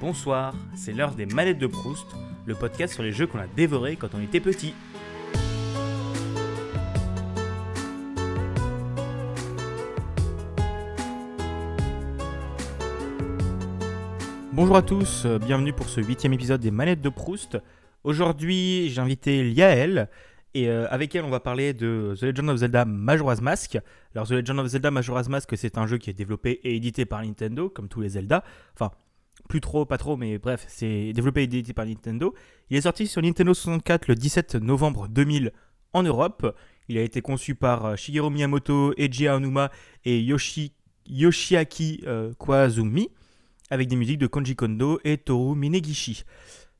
Bonsoir, 0.00 0.54
c'est 0.76 0.92
l'heure 0.92 1.16
des 1.16 1.26
manettes 1.26 1.58
de 1.58 1.66
Proust, 1.66 2.06
le 2.46 2.54
podcast 2.54 2.94
sur 2.94 3.02
les 3.02 3.10
jeux 3.10 3.26
qu'on 3.26 3.40
a 3.40 3.48
dévorés 3.48 3.96
quand 3.96 4.14
on 4.14 4.22
était 4.22 4.38
petit. 4.38 4.72
Bonjour 14.52 14.76
à 14.76 14.82
tous, 14.82 15.26
bienvenue 15.26 15.72
pour 15.72 15.88
ce 15.88 16.00
huitième 16.00 16.32
épisode 16.32 16.60
des 16.60 16.70
manettes 16.70 17.00
de 17.00 17.08
Proust. 17.08 17.58
Aujourd'hui, 18.04 18.90
j'ai 18.90 19.00
invité 19.00 19.42
Liael, 19.42 20.08
et 20.54 20.68
euh, 20.68 20.86
avec 20.90 21.14
elle, 21.16 21.24
on 21.24 21.30
va 21.30 21.40
parler 21.40 21.74
de 21.74 22.14
The 22.18 22.22
Legend 22.22 22.50
of 22.50 22.56
Zelda 22.58 22.84
Majora's 22.84 23.40
Mask. 23.40 23.78
Alors, 24.14 24.28
The 24.28 24.32
Legend 24.32 24.60
of 24.60 24.68
Zelda 24.68 24.92
Majora's 24.92 25.28
Mask, 25.28 25.56
c'est 25.56 25.76
un 25.76 25.88
jeu 25.88 25.98
qui 25.98 26.08
est 26.08 26.14
développé 26.14 26.60
et 26.62 26.76
édité 26.76 27.04
par 27.04 27.22
Nintendo, 27.22 27.68
comme 27.68 27.88
tous 27.88 28.00
les 28.00 28.10
Zelda. 28.10 28.44
Enfin, 28.74 28.92
plus 29.48 29.60
trop, 29.60 29.84
pas 29.84 29.98
trop, 29.98 30.16
mais 30.16 30.38
bref, 30.38 30.64
c'est 30.68 31.12
développé 31.12 31.40
et 31.40 31.44
édité 31.44 31.72
par 31.72 31.86
Nintendo. 31.86 32.34
Il 32.70 32.76
est 32.76 32.82
sorti 32.82 33.06
sur 33.06 33.22
Nintendo 33.22 33.54
64 33.54 34.08
le 34.08 34.14
17 34.14 34.56
novembre 34.56 35.08
2000 35.08 35.52
en 35.92 36.02
Europe. 36.02 36.54
Il 36.88 36.98
a 36.98 37.02
été 37.02 37.20
conçu 37.20 37.54
par 37.54 37.84
euh, 37.84 37.96
Shigeru 37.96 38.30
Miyamoto, 38.30 38.94
Eiji 38.96 39.26
Aonuma 39.26 39.70
et 40.04 40.20
Yoshi, 40.20 40.72
Yoshiaki 41.06 42.02
euh, 42.06 42.32
Koizumi, 42.38 43.08
avec 43.70 43.88
des 43.88 43.96
musiques 43.96 44.18
de 44.18 44.26
Konji 44.26 44.54
Kondo 44.54 45.00
et 45.04 45.18
Toru 45.18 45.56
Minegishi. 45.56 46.24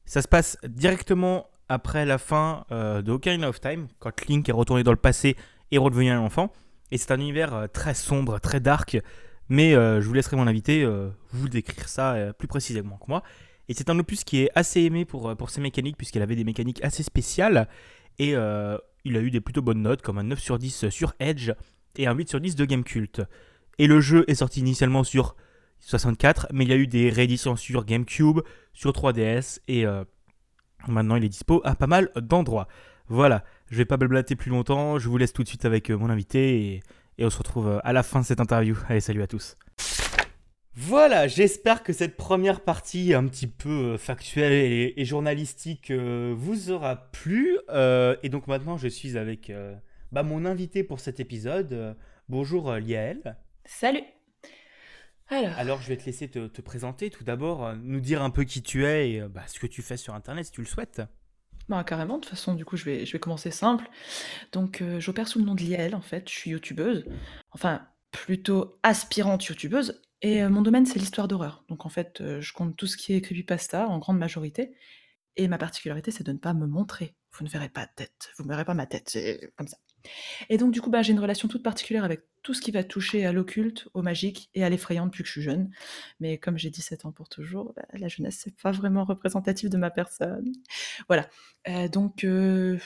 Ça 0.05 0.23
se 0.23 0.29
passe 0.29 0.57
directement 0.67 1.47
après 1.69 2.07
la 2.07 2.19
fin 2.19 2.65
euh, 2.73 3.03
de 3.03 3.13
Ocarina 3.13 3.49
of 3.49 3.61
Time, 3.61 3.89
quand 3.99 4.27
Link 4.27 4.49
est 4.49 4.53
retourné 4.53 4.83
dans 4.83 4.93
le 4.93 4.97
passé 4.97 5.37
et 5.71 5.79
redevenu 5.79 6.11
un 6.11 6.21
enfant. 6.21 6.53
Et 6.91 6.97
c'est 6.97 7.13
un 7.13 7.21
univers 7.21 7.55
euh, 7.55 7.67
très 7.67 7.95
sombre, 7.95 8.39
très 8.39 8.61
dark, 8.61 8.99
mais 9.49 9.75
euh, 9.75 10.01
je 10.01 10.07
vous 10.07 10.15
laisserai 10.15 10.37
mon 10.37 10.47
invité 10.47 10.83
euh, 10.83 11.09
vous 11.31 11.49
décrire 11.49 11.89
ça 11.89 12.15
euh, 12.15 12.33
plus 12.33 12.49
précisément 12.49 12.99
que 12.99 13.07
moi. 13.09 13.23
Et 13.69 13.75
c'est 13.75 13.91
un 13.91 13.99
opus 13.99 14.25
qui 14.25 14.43
est 14.43 14.51
assez 14.55 14.83
aimé 14.83 15.05
pour, 15.05 15.51
ses 15.51 15.61
mécaniques, 15.61 15.99
puisqu'il 15.99 16.23
avait 16.23 16.37
des 16.37 16.45
mécaniques 16.45 16.83
assez 16.83 17.03
spéciales, 17.03 17.69
et 18.19 18.31
il 18.31 19.17
a 19.17 19.21
eu 19.21 19.31
des 19.31 19.43
plutôt 19.43 19.61
bonnes 19.61 19.83
notes, 19.83 20.01
comme 20.01 20.17
un 20.17 20.23
9 20.23 20.41
sur 20.41 20.59
10 20.59 20.89
sur 20.89 21.13
Edge 21.21 21.53
et 21.97 22.07
un 22.07 22.15
8 22.15 22.31
sur 22.31 22.41
10 22.41 22.57
de 22.57 22.65
Gamecult. 22.65 23.21
Et 23.77 23.87
le 23.87 24.01
jeu 24.01 24.25
est 24.27 24.37
sorti 24.37 24.61
initialement 24.61 25.05
sur 25.05 25.37
64, 25.81 26.47
mais 26.51 26.65
il 26.65 26.71
y 26.71 26.73
a 26.73 26.77
eu 26.77 26.87
des 26.87 27.11
rééditions 27.11 27.57
sur 27.57 27.85
GameCube, 27.85 28.41
sur 28.73 28.93
3DS, 28.93 29.59
et 29.69 29.85
maintenant 30.87 31.17
il 31.17 31.25
est 31.25 31.29
dispo 31.29 31.61
à 31.63 31.75
pas 31.75 31.87
mal 31.87 32.11
d'endroits. 32.17 32.69
Voilà, 33.09 33.45
je 33.71 33.77
vais 33.77 33.85
pas 33.85 33.99
blablater 33.99 34.35
plus 34.35 34.51
longtemps, 34.51 34.99
je 34.99 35.11
vous 35.11 35.19
laisse 35.19 35.35
tout 35.35 35.43
de 35.43 35.49
suite 35.49 35.67
avec 35.67 35.91
mon 35.91 36.09
invité, 36.09 36.81
et 37.19 37.25
on 37.25 37.31
se 37.31 37.39
retrouve 37.39 37.69
euh, 37.69 37.79
à 37.85 37.93
la 37.93 38.03
fin 38.03 38.21
de 38.21 38.25
cette 38.25 38.41
interview. 38.41 38.77
Allez, 38.89 39.01
salut 39.01 39.23
à 39.23 39.27
tous. 39.27 39.57
Voilà, 40.81 41.27
j'espère 41.27 41.83
que 41.83 41.93
cette 41.93 42.17
première 42.17 42.61
partie 42.61 43.13
un 43.13 43.27
petit 43.27 43.49
peu 43.49 43.95
euh, 43.95 43.99
factuelle 43.99 44.53
et, 44.53 44.95
et 44.97 45.05
journalistique 45.05 45.91
euh, 45.91 46.33
vous 46.37 46.71
aura 46.71 47.11
plu. 47.11 47.59
Euh, 47.69 48.17
et 48.23 48.29
donc 48.29 48.47
maintenant, 48.47 48.77
je 48.77 48.87
suis 48.87 49.19
avec 49.19 49.51
euh, 49.51 49.75
bah, 50.13 50.23
mon 50.23 50.45
invité 50.45 50.85
pour 50.85 51.01
cet 51.01 51.19
épisode. 51.19 51.97
Bonjour 52.29 52.73
Liaël. 52.75 53.37
Salut 53.65 54.05
Alors, 55.29 55.59
Alors, 55.59 55.83
je 55.83 55.89
vais 55.89 55.97
te 55.97 56.07
laisser 56.07 56.29
te, 56.29 56.47
te 56.47 56.61
présenter. 56.61 57.11
Tout 57.11 57.25
d'abord, 57.25 57.75
nous 57.75 58.01
dire 58.01 58.23
un 58.23 58.31
peu 58.31 58.45
qui 58.45 58.63
tu 58.63 58.87
es 58.87 59.11
et 59.11 59.21
bah, 59.23 59.43
ce 59.49 59.59
que 59.59 59.67
tu 59.67 59.83
fais 59.83 59.97
sur 59.97 60.15
Internet 60.15 60.45
si 60.45 60.53
tu 60.53 60.61
le 60.61 60.67
souhaites. 60.67 61.03
Bah, 61.69 61.85
carrément, 61.85 62.17
de 62.17 62.23
toute 62.23 62.31
façon, 62.31 62.55
du 62.55 62.65
coup, 62.65 62.77
je 62.77 62.85
vais, 62.85 63.07
commencer 63.19 63.51
simple. 63.51 63.89
Donc, 64.53 64.81
euh, 64.81 65.01
j'opère 65.01 65.29
sous 65.29 65.39
le 65.39 65.45
nom 65.45 65.55
de 65.55 65.63
Liel, 65.63 65.95
en 65.95 66.01
fait, 66.01 66.29
je 66.29 66.35
suis 66.35 66.51
youtubeuse. 66.51 67.05
Enfin, 67.51 67.87
plutôt 68.11 68.79
aspirante 68.83 69.45
youtubeuse. 69.47 70.01
Et 70.23 70.43
euh, 70.43 70.49
mon 70.49 70.63
domaine, 70.63 70.87
c'est 70.87 70.99
l'histoire 70.99 71.29
d'horreur. 71.29 71.65
Donc, 71.69 71.85
en 71.85 71.91
fait, 71.91 72.21
euh, 72.21 72.41
je 72.41 72.53
compte 72.53 72.77
tout 72.77 72.87
ce 72.87 72.97
qui 72.97 73.13
est 73.15 73.21
creepypasta, 73.21 73.87
en 73.87 73.99
grande 73.99 74.19
majorité. 74.19 74.73
Et 75.37 75.47
ma 75.47 75.59
particularité, 75.59 76.11
c'est 76.11 76.25
de 76.25 76.33
ne 76.33 76.39
pas 76.39 76.55
me 76.55 76.67
montrer. 76.67 77.15
Vous 77.33 77.45
ne 77.45 77.51
verrez 77.51 77.69
pas 77.69 77.85
de 77.85 77.93
tête, 77.95 78.31
vous 78.37 78.45
ne 78.45 78.49
verrez 78.49 78.65
pas 78.65 78.75
ma 78.75 78.87
tête, 78.87 79.11
c'est 79.11 79.53
comme 79.57 79.69
ça. 79.69 79.77
Et 80.49 80.57
donc, 80.57 80.73
du 80.73 80.81
coup, 80.81 80.91
bah, 80.91 81.03
j'ai 81.03 81.13
une 81.13 81.21
relation 81.21 81.49
toute 81.49 81.63
particulière 81.63 82.05
avec 82.05 82.23
tout 82.49 82.55
ce 82.55 82.63
qui 82.63 82.71
va 82.71 82.83
toucher 82.83 83.27
à 83.27 83.33
l'occulte, 83.33 83.89
au 83.93 84.01
magique 84.01 84.49
et 84.55 84.65
à 84.65 84.71
l'effrayant 84.71 85.05
depuis 85.05 85.23
que 85.23 85.27
je 85.27 85.33
suis 85.33 85.43
jeune. 85.43 85.71
Mais 86.19 86.39
comme 86.39 86.57
j'ai 86.57 86.71
17 86.71 87.05
ans 87.05 87.13
pour 87.13 87.29
toujours, 87.29 87.75
bah, 87.77 87.85
la 87.93 88.09
jeunesse, 88.09 88.41
c'est 88.43 88.57
pas 88.57 88.73
vraiment 88.73 89.05
représentatif 89.05 89.69
de 89.69 89.77
ma 89.77 89.91
personne. 89.91 90.51
Voilà. 91.09 91.29
Euh, 91.69 91.89
donc, 91.89 92.25
euh, 92.25 92.79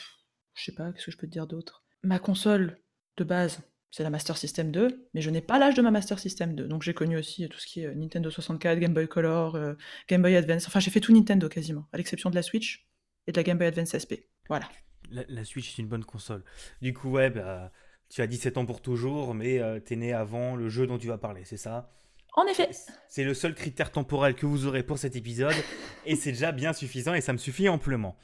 je 0.54 0.64
sais 0.64 0.72
pas, 0.72 0.90
qu'est-ce 0.90 1.06
que 1.06 1.12
je 1.12 1.16
peux 1.16 1.28
te 1.28 1.32
dire 1.32 1.46
d'autre? 1.46 1.84
Ma 2.02 2.18
console 2.18 2.80
de 3.16 3.22
base, 3.22 3.60
c'est 3.92 4.02
la 4.02 4.10
Master 4.10 4.36
System 4.36 4.72
2, 4.72 5.08
mais 5.14 5.20
je 5.20 5.30
n'ai 5.30 5.40
pas 5.40 5.60
l'âge 5.60 5.76
de 5.76 5.82
ma 5.82 5.92
Master 5.92 6.18
System 6.18 6.56
2. 6.56 6.66
Donc, 6.66 6.82
j'ai 6.82 6.92
connu 6.92 7.16
aussi 7.16 7.48
tout 7.48 7.60
ce 7.60 7.66
qui 7.68 7.82
est 7.82 7.86
euh, 7.86 7.94
Nintendo 7.94 8.32
64, 8.32 8.80
Game 8.80 8.94
Boy 8.94 9.06
Color, 9.06 9.54
euh, 9.54 9.74
Game 10.08 10.22
Boy 10.22 10.34
Advance. 10.34 10.66
Enfin, 10.66 10.80
j'ai 10.80 10.90
fait 10.90 10.98
tout 10.98 11.12
Nintendo 11.12 11.48
quasiment, 11.48 11.86
à 11.92 11.98
l'exception 11.98 12.30
de 12.30 12.34
la 12.34 12.42
Switch 12.42 12.88
et 13.28 13.30
de 13.30 13.36
la 13.36 13.44
Game 13.44 13.58
Boy 13.58 13.68
Advance 13.68 13.94
SP. 13.94 14.26
Voilà. 14.48 14.68
La, 15.08 15.44
Switch 15.44 15.68
est 15.68 15.82
une 15.82 15.88
bonne 15.88 16.04
console. 16.04 16.42
Du 16.80 16.92
coup, 16.92 17.10
ouais, 17.10 17.30
bah, 17.30 17.70
tu 18.12 18.20
as 18.20 18.26
17 18.26 18.58
ans 18.58 18.66
pour 18.66 18.82
toujours, 18.82 19.34
mais 19.34 19.58
euh, 19.58 19.80
t'es 19.80 19.96
né 19.96 20.12
avant 20.12 20.54
le 20.54 20.68
jeu 20.68 20.86
dont 20.86 20.98
tu 20.98 21.06
vas 21.06 21.16
parler, 21.16 21.42
c'est 21.44 21.56
ça? 21.56 21.90
En 22.34 22.46
effet. 22.46 22.68
C'est 23.08 23.24
le 23.24 23.34
seul 23.34 23.54
critère 23.54 23.90
temporel 23.90 24.34
que 24.34 24.44
vous 24.44 24.66
aurez 24.66 24.82
pour 24.82 24.98
cet 24.98 25.16
épisode, 25.16 25.54
et 26.06 26.14
c'est 26.14 26.32
déjà 26.32 26.52
bien 26.52 26.72
suffisant, 26.72 27.14
et 27.14 27.22
ça 27.22 27.32
me 27.32 27.38
suffit 27.38 27.68
amplement. 27.68 28.16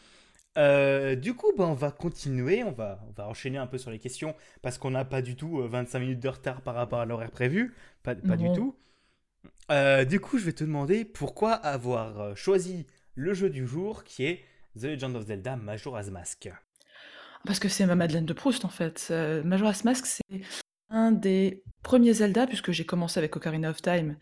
Euh, 0.59 1.15
du 1.15 1.35
coup, 1.35 1.53
bah, 1.57 1.67
on 1.67 1.75
va 1.75 1.91
continuer, 1.91 2.65
on 2.65 2.73
va, 2.73 3.01
on 3.09 3.13
va 3.13 3.29
enchaîner 3.29 3.59
un 3.59 3.67
peu 3.67 3.79
sur 3.79 3.91
les 3.91 3.99
questions, 3.99 4.35
parce 4.61 4.77
qu'on 4.77 4.91
n'a 4.91 5.05
pas 5.05 5.23
du 5.23 5.37
tout 5.37 5.61
euh, 5.61 5.69
25 5.69 6.01
minutes 6.01 6.21
de 6.21 6.29
retard 6.29 6.61
par 6.61 6.75
rapport 6.75 7.01
à 7.01 7.07
l'horaire 7.07 7.31
prévu, 7.31 7.75
pas, 8.03 8.15
pas 8.15 8.37
du 8.37 8.53
tout. 8.53 8.77
Euh, 9.71 10.05
du 10.05 10.21
coup, 10.21 10.39
je 10.39 10.45
vais 10.45 10.53
te 10.53 10.65
demander 10.65 11.05
pourquoi 11.05 11.53
avoir 11.53 12.21
euh, 12.21 12.35
choisi 12.35 12.87
le 13.15 13.33
jeu 13.35 13.49
du 13.49 13.67
jour, 13.67 14.05
qui 14.05 14.25
est 14.25 14.45
The 14.79 14.85
Legend 14.85 15.17
of 15.17 15.27
Zelda 15.27 15.57
Majora's 15.57 16.11
Mask? 16.11 16.51
Parce 17.45 17.59
que 17.59 17.69
c'est 17.69 17.87
ma 17.87 17.95
Madeleine 17.95 18.27
de 18.27 18.33
Proust, 18.33 18.65
en 18.65 18.69
fait. 18.69 19.09
Euh, 19.11 19.43
Majora's 19.43 19.85
Mask, 19.85 20.07
c'est 20.07 20.43
un 20.91 21.13
des 21.13 21.63
premiers 21.83 22.13
Zelda, 22.15 22.47
puisque 22.47 22.73
j'ai 22.73 22.85
commencé 22.85 23.19
avec 23.19 23.37
Ocarina 23.37 23.71
of 23.71 23.81
Time, 23.81 24.17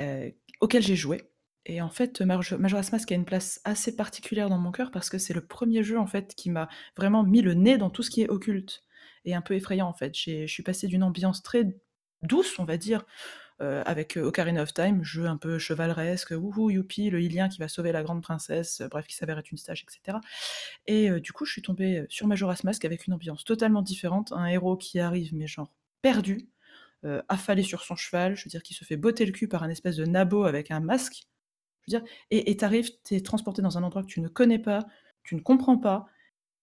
euh, 0.00 0.30
auquel 0.60 0.82
j'ai 0.82 0.96
joué. 0.96 1.30
Et 1.66 1.80
en 1.82 1.90
fait, 1.90 2.20
Maj- 2.22 2.54
Majora's 2.54 2.92
Mask 2.92 3.10
a 3.12 3.14
une 3.14 3.24
place 3.24 3.60
assez 3.64 3.94
particulière 3.94 4.48
dans 4.48 4.58
mon 4.58 4.72
cœur, 4.72 4.90
parce 4.90 5.10
que 5.10 5.18
c'est 5.18 5.34
le 5.34 5.44
premier 5.44 5.82
jeu, 5.82 5.98
en 5.98 6.06
fait, 6.06 6.34
qui 6.34 6.50
m'a 6.50 6.68
vraiment 6.96 7.22
mis 7.22 7.42
le 7.42 7.54
nez 7.54 7.76
dans 7.76 7.90
tout 7.90 8.02
ce 8.02 8.10
qui 8.10 8.22
est 8.22 8.28
occulte, 8.28 8.84
et 9.24 9.34
un 9.34 9.42
peu 9.42 9.54
effrayant, 9.54 9.88
en 9.88 9.94
fait. 9.94 10.14
Je 10.16 10.46
suis 10.46 10.62
passée 10.62 10.86
d'une 10.86 11.02
ambiance 11.02 11.42
très 11.42 11.76
douce, 12.22 12.58
on 12.58 12.64
va 12.64 12.76
dire, 12.76 13.04
euh, 13.62 13.82
avec 13.86 14.18
euh, 14.18 14.22
Ocarina 14.22 14.62
of 14.62 14.74
Time, 14.74 15.02
jeu 15.02 15.24
un 15.26 15.38
peu 15.38 15.58
chevaleresque, 15.58 16.32
wouhou, 16.32 16.68
youpi, 16.68 17.08
le 17.08 17.22
Ilien 17.22 17.48
qui 17.48 17.58
va 17.58 17.68
sauver 17.68 17.90
la 17.90 18.02
grande 18.02 18.22
princesse, 18.22 18.82
euh, 18.82 18.88
bref, 18.88 19.06
qui 19.06 19.16
s'avère 19.16 19.38
être 19.38 19.50
une 19.50 19.56
stage, 19.56 19.82
etc. 19.82 20.18
Et 20.86 21.10
du 21.20 21.32
coup, 21.32 21.46
je 21.46 21.52
suis 21.52 21.62
tombée 21.62 22.04
sur 22.10 22.26
Majora's 22.26 22.64
Mask 22.64 22.84
avec 22.84 23.06
une 23.06 23.14
ambiance 23.14 23.44
totalement 23.44 23.80
différente, 23.80 24.32
un 24.32 24.46
héros 24.46 24.76
qui 24.76 25.00
arrive, 25.00 25.34
mais 25.34 25.46
genre 25.46 25.72
perdu, 26.02 26.48
affalé 27.28 27.62
sur 27.62 27.82
son 27.82 27.94
cheval, 27.96 28.36
je 28.36 28.44
veux 28.44 28.48
dire, 28.48 28.62
qui 28.62 28.74
se 28.74 28.84
fait 28.84 28.96
botter 28.96 29.24
le 29.26 29.32
cul 29.32 29.48
par 29.48 29.62
un 29.62 29.68
espèce 29.70 29.96
de 29.96 30.04
nabo 30.04 30.44
avec 30.44 30.70
un 30.70 30.80
masque, 30.80 31.24
je 31.86 31.94
veux 31.94 32.00
dire, 32.00 32.10
et 32.30 32.56
t'arrives, 32.56 32.90
t'es 33.04 33.20
transporté 33.20 33.62
dans 33.62 33.78
un 33.78 33.82
endroit 33.84 34.02
que 34.02 34.08
tu 34.08 34.20
ne 34.20 34.28
connais 34.28 34.58
pas, 34.58 34.86
tu 35.22 35.36
ne 35.36 35.40
comprends 35.40 35.78
pas, 35.78 36.06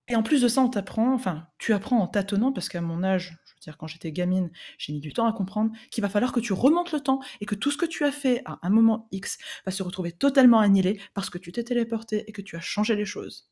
et 0.07 0.15
en 0.15 0.23
plus 0.23 0.41
de 0.41 0.47
ça, 0.47 0.61
on 0.61 0.69
t'apprend, 0.69 1.13
enfin, 1.13 1.47
tu 1.57 1.73
apprends 1.73 1.99
en 1.99 2.07
tâtonnant, 2.07 2.51
parce 2.51 2.69
qu'à 2.69 2.81
mon 2.81 3.03
âge, 3.03 3.37
je 3.45 3.51
veux 3.53 3.59
dire, 3.61 3.77
quand 3.77 3.87
j'étais 3.87 4.11
gamine, 4.11 4.51
j'ai 4.77 4.91
mis 4.93 4.99
du 4.99 5.13
temps 5.13 5.25
à 5.27 5.33
comprendre 5.33 5.71
qu'il 5.91 6.01
va 6.01 6.09
falloir 6.09 6.31
que 6.33 6.39
tu 6.41 6.51
remontes 6.53 6.91
le 6.91 6.99
temps 6.99 7.19
et 7.41 7.45
que 7.45 7.55
tout 7.55 7.71
ce 7.71 7.77
que 7.77 7.85
tu 7.85 8.03
as 8.03 8.11
fait 8.11 8.41
à 8.45 8.59
un 8.63 8.69
moment 8.69 9.07
X 9.11 9.37
va 9.65 9.71
se 9.71 9.81
retrouver 9.83 10.11
totalement 10.11 10.59
annihilé 10.59 10.99
parce 11.13 11.29
que 11.29 11.37
tu 11.37 11.51
t'es 11.53 11.63
téléporté 11.63 12.23
et 12.27 12.31
que 12.33 12.41
tu 12.41 12.55
as 12.57 12.61
changé 12.61 12.95
les 12.95 13.05
choses. 13.05 13.49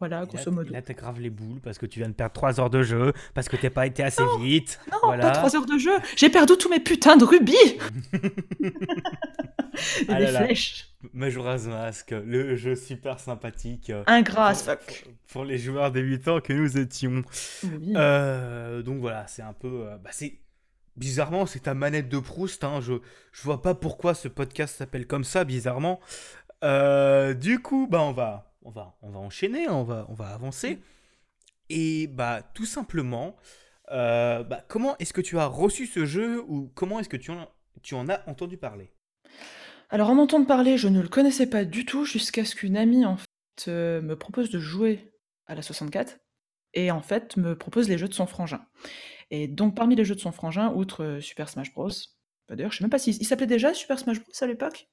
Voilà, 0.00 0.22
Et 0.22 0.26
grosso 0.26 0.52
modo. 0.52 0.72
là, 0.72 0.80
t'as 0.80 0.94
grave 0.94 1.18
les 1.20 1.30
boules 1.30 1.60
parce 1.60 1.76
que 1.76 1.84
tu 1.86 1.98
viens 1.98 2.08
de 2.08 2.14
perdre 2.14 2.32
3 2.32 2.60
heures 2.60 2.70
de 2.70 2.82
jeu, 2.84 3.12
parce 3.34 3.48
que 3.48 3.56
t'es 3.56 3.70
pas 3.70 3.84
été 3.86 4.04
assez 4.04 4.22
vite. 4.40 4.78
Non, 4.92 4.98
voilà. 5.02 5.24
pas 5.24 5.30
trois 5.32 5.56
heures 5.56 5.66
de 5.66 5.76
jeu. 5.76 5.96
J'ai 6.16 6.30
perdu 6.30 6.52
tous 6.56 6.68
mes 6.68 6.78
putains 6.78 7.16
de 7.16 7.24
rubis 7.24 7.56
et 8.62 8.70
Ah 10.08 10.20
là 10.20 10.30
là. 10.30 10.44
flèches. 10.44 10.87
Majora's 11.12 11.66
Mask, 11.66 12.10
le 12.10 12.56
jeu 12.56 12.74
super 12.74 13.20
sympathique. 13.20 13.90
euh, 13.90 14.02
Ingrat 14.06 14.48
as 14.48 14.54
pour, 14.64 14.74
fuck. 14.74 15.02
pour- 15.04 15.12
pour 15.32 15.44
les 15.44 15.58
joueurs 15.58 15.92
débutants 15.92 16.40
que 16.40 16.52
nous 16.52 16.76
étions. 16.78 17.22
Oui. 17.64 17.92
Euh, 17.96 18.82
donc 18.82 18.98
voilà, 19.00 19.26
c'est 19.28 19.42
un 19.42 19.52
peu. 19.52 19.86
euh, 19.88 19.96
bah, 19.98 20.10
c'est 20.12 20.40
bizarrement, 20.96 21.46
c'est 21.46 21.60
ta 21.60 21.74
manette 21.74 22.08
de 22.08 22.18
Proust. 22.18 22.64
Hein, 22.64 22.80
je 22.80 22.94
je 23.32 23.42
vois 23.42 23.62
pas 23.62 23.74
pourquoi 23.74 24.14
ce 24.14 24.26
podcast 24.28 24.76
s'appelle 24.76 25.06
comme 25.06 25.24
ça, 25.24 25.44
bizarrement. 25.44 26.00
Euh, 26.64 27.34
du 27.34 27.60
coup, 27.60 27.86
bah 27.88 28.00
on 28.02 28.12
va 28.12 28.52
on 28.62 28.70
va 28.72 28.96
on 29.02 29.10
va 29.10 29.20
enchaîner, 29.20 29.68
on 29.68 29.84
va 29.84 30.04
on 30.08 30.14
va 30.14 30.28
avancer. 30.30 30.80
Et 31.70 32.08
bah 32.08 32.42
tout 32.54 32.66
simplement, 32.66 33.36
euh, 33.92 34.42
bah, 34.42 34.64
comment 34.66 34.96
est-ce 34.98 35.12
que 35.12 35.20
tu 35.20 35.38
as 35.38 35.46
reçu 35.46 35.86
ce 35.86 36.04
jeu 36.06 36.42
ou 36.48 36.72
comment 36.74 36.98
est-ce 36.98 37.08
que 37.08 37.16
tu 37.16 37.30
en, 37.30 37.48
tu 37.82 37.94
en 37.94 38.08
as 38.08 38.28
entendu 38.28 38.56
parler? 38.56 38.90
Alors, 39.90 40.10
en 40.10 40.18
entendre 40.18 40.46
parler, 40.46 40.76
je 40.76 40.88
ne 40.88 41.00
le 41.00 41.08
connaissais 41.08 41.48
pas 41.48 41.64
du 41.64 41.86
tout 41.86 42.04
jusqu'à 42.04 42.44
ce 42.44 42.54
qu'une 42.54 42.76
amie, 42.76 43.06
en 43.06 43.16
fait, 43.16 43.68
euh, 43.68 44.02
me 44.02 44.16
propose 44.16 44.50
de 44.50 44.58
jouer 44.58 45.12
à 45.46 45.54
la 45.54 45.62
64 45.62 46.18
et 46.74 46.90
en 46.90 47.00
fait 47.00 47.38
me 47.38 47.56
propose 47.56 47.88
les 47.88 47.96
jeux 47.96 48.08
de 48.08 48.14
son 48.14 48.26
frangin. 48.26 48.66
Et 49.30 49.48
donc, 49.48 49.74
parmi 49.74 49.96
les 49.96 50.04
jeux 50.04 50.14
de 50.14 50.20
son 50.20 50.32
frangin, 50.32 50.72
outre 50.74 51.04
euh, 51.04 51.20
Super 51.20 51.48
Smash 51.48 51.72
Bros. 51.72 51.88
bah, 52.48 52.56
D'ailleurs, 52.56 52.72
je 52.72 52.78
sais 52.78 52.84
même 52.84 52.90
pas 52.90 52.98
s'il 52.98 53.14
il 53.16 53.24
s'appelait 53.24 53.46
déjà 53.46 53.72
Super 53.72 53.98
Smash 53.98 54.20
Bros 54.20 54.32
à 54.40 54.46
l'époque? 54.46 54.88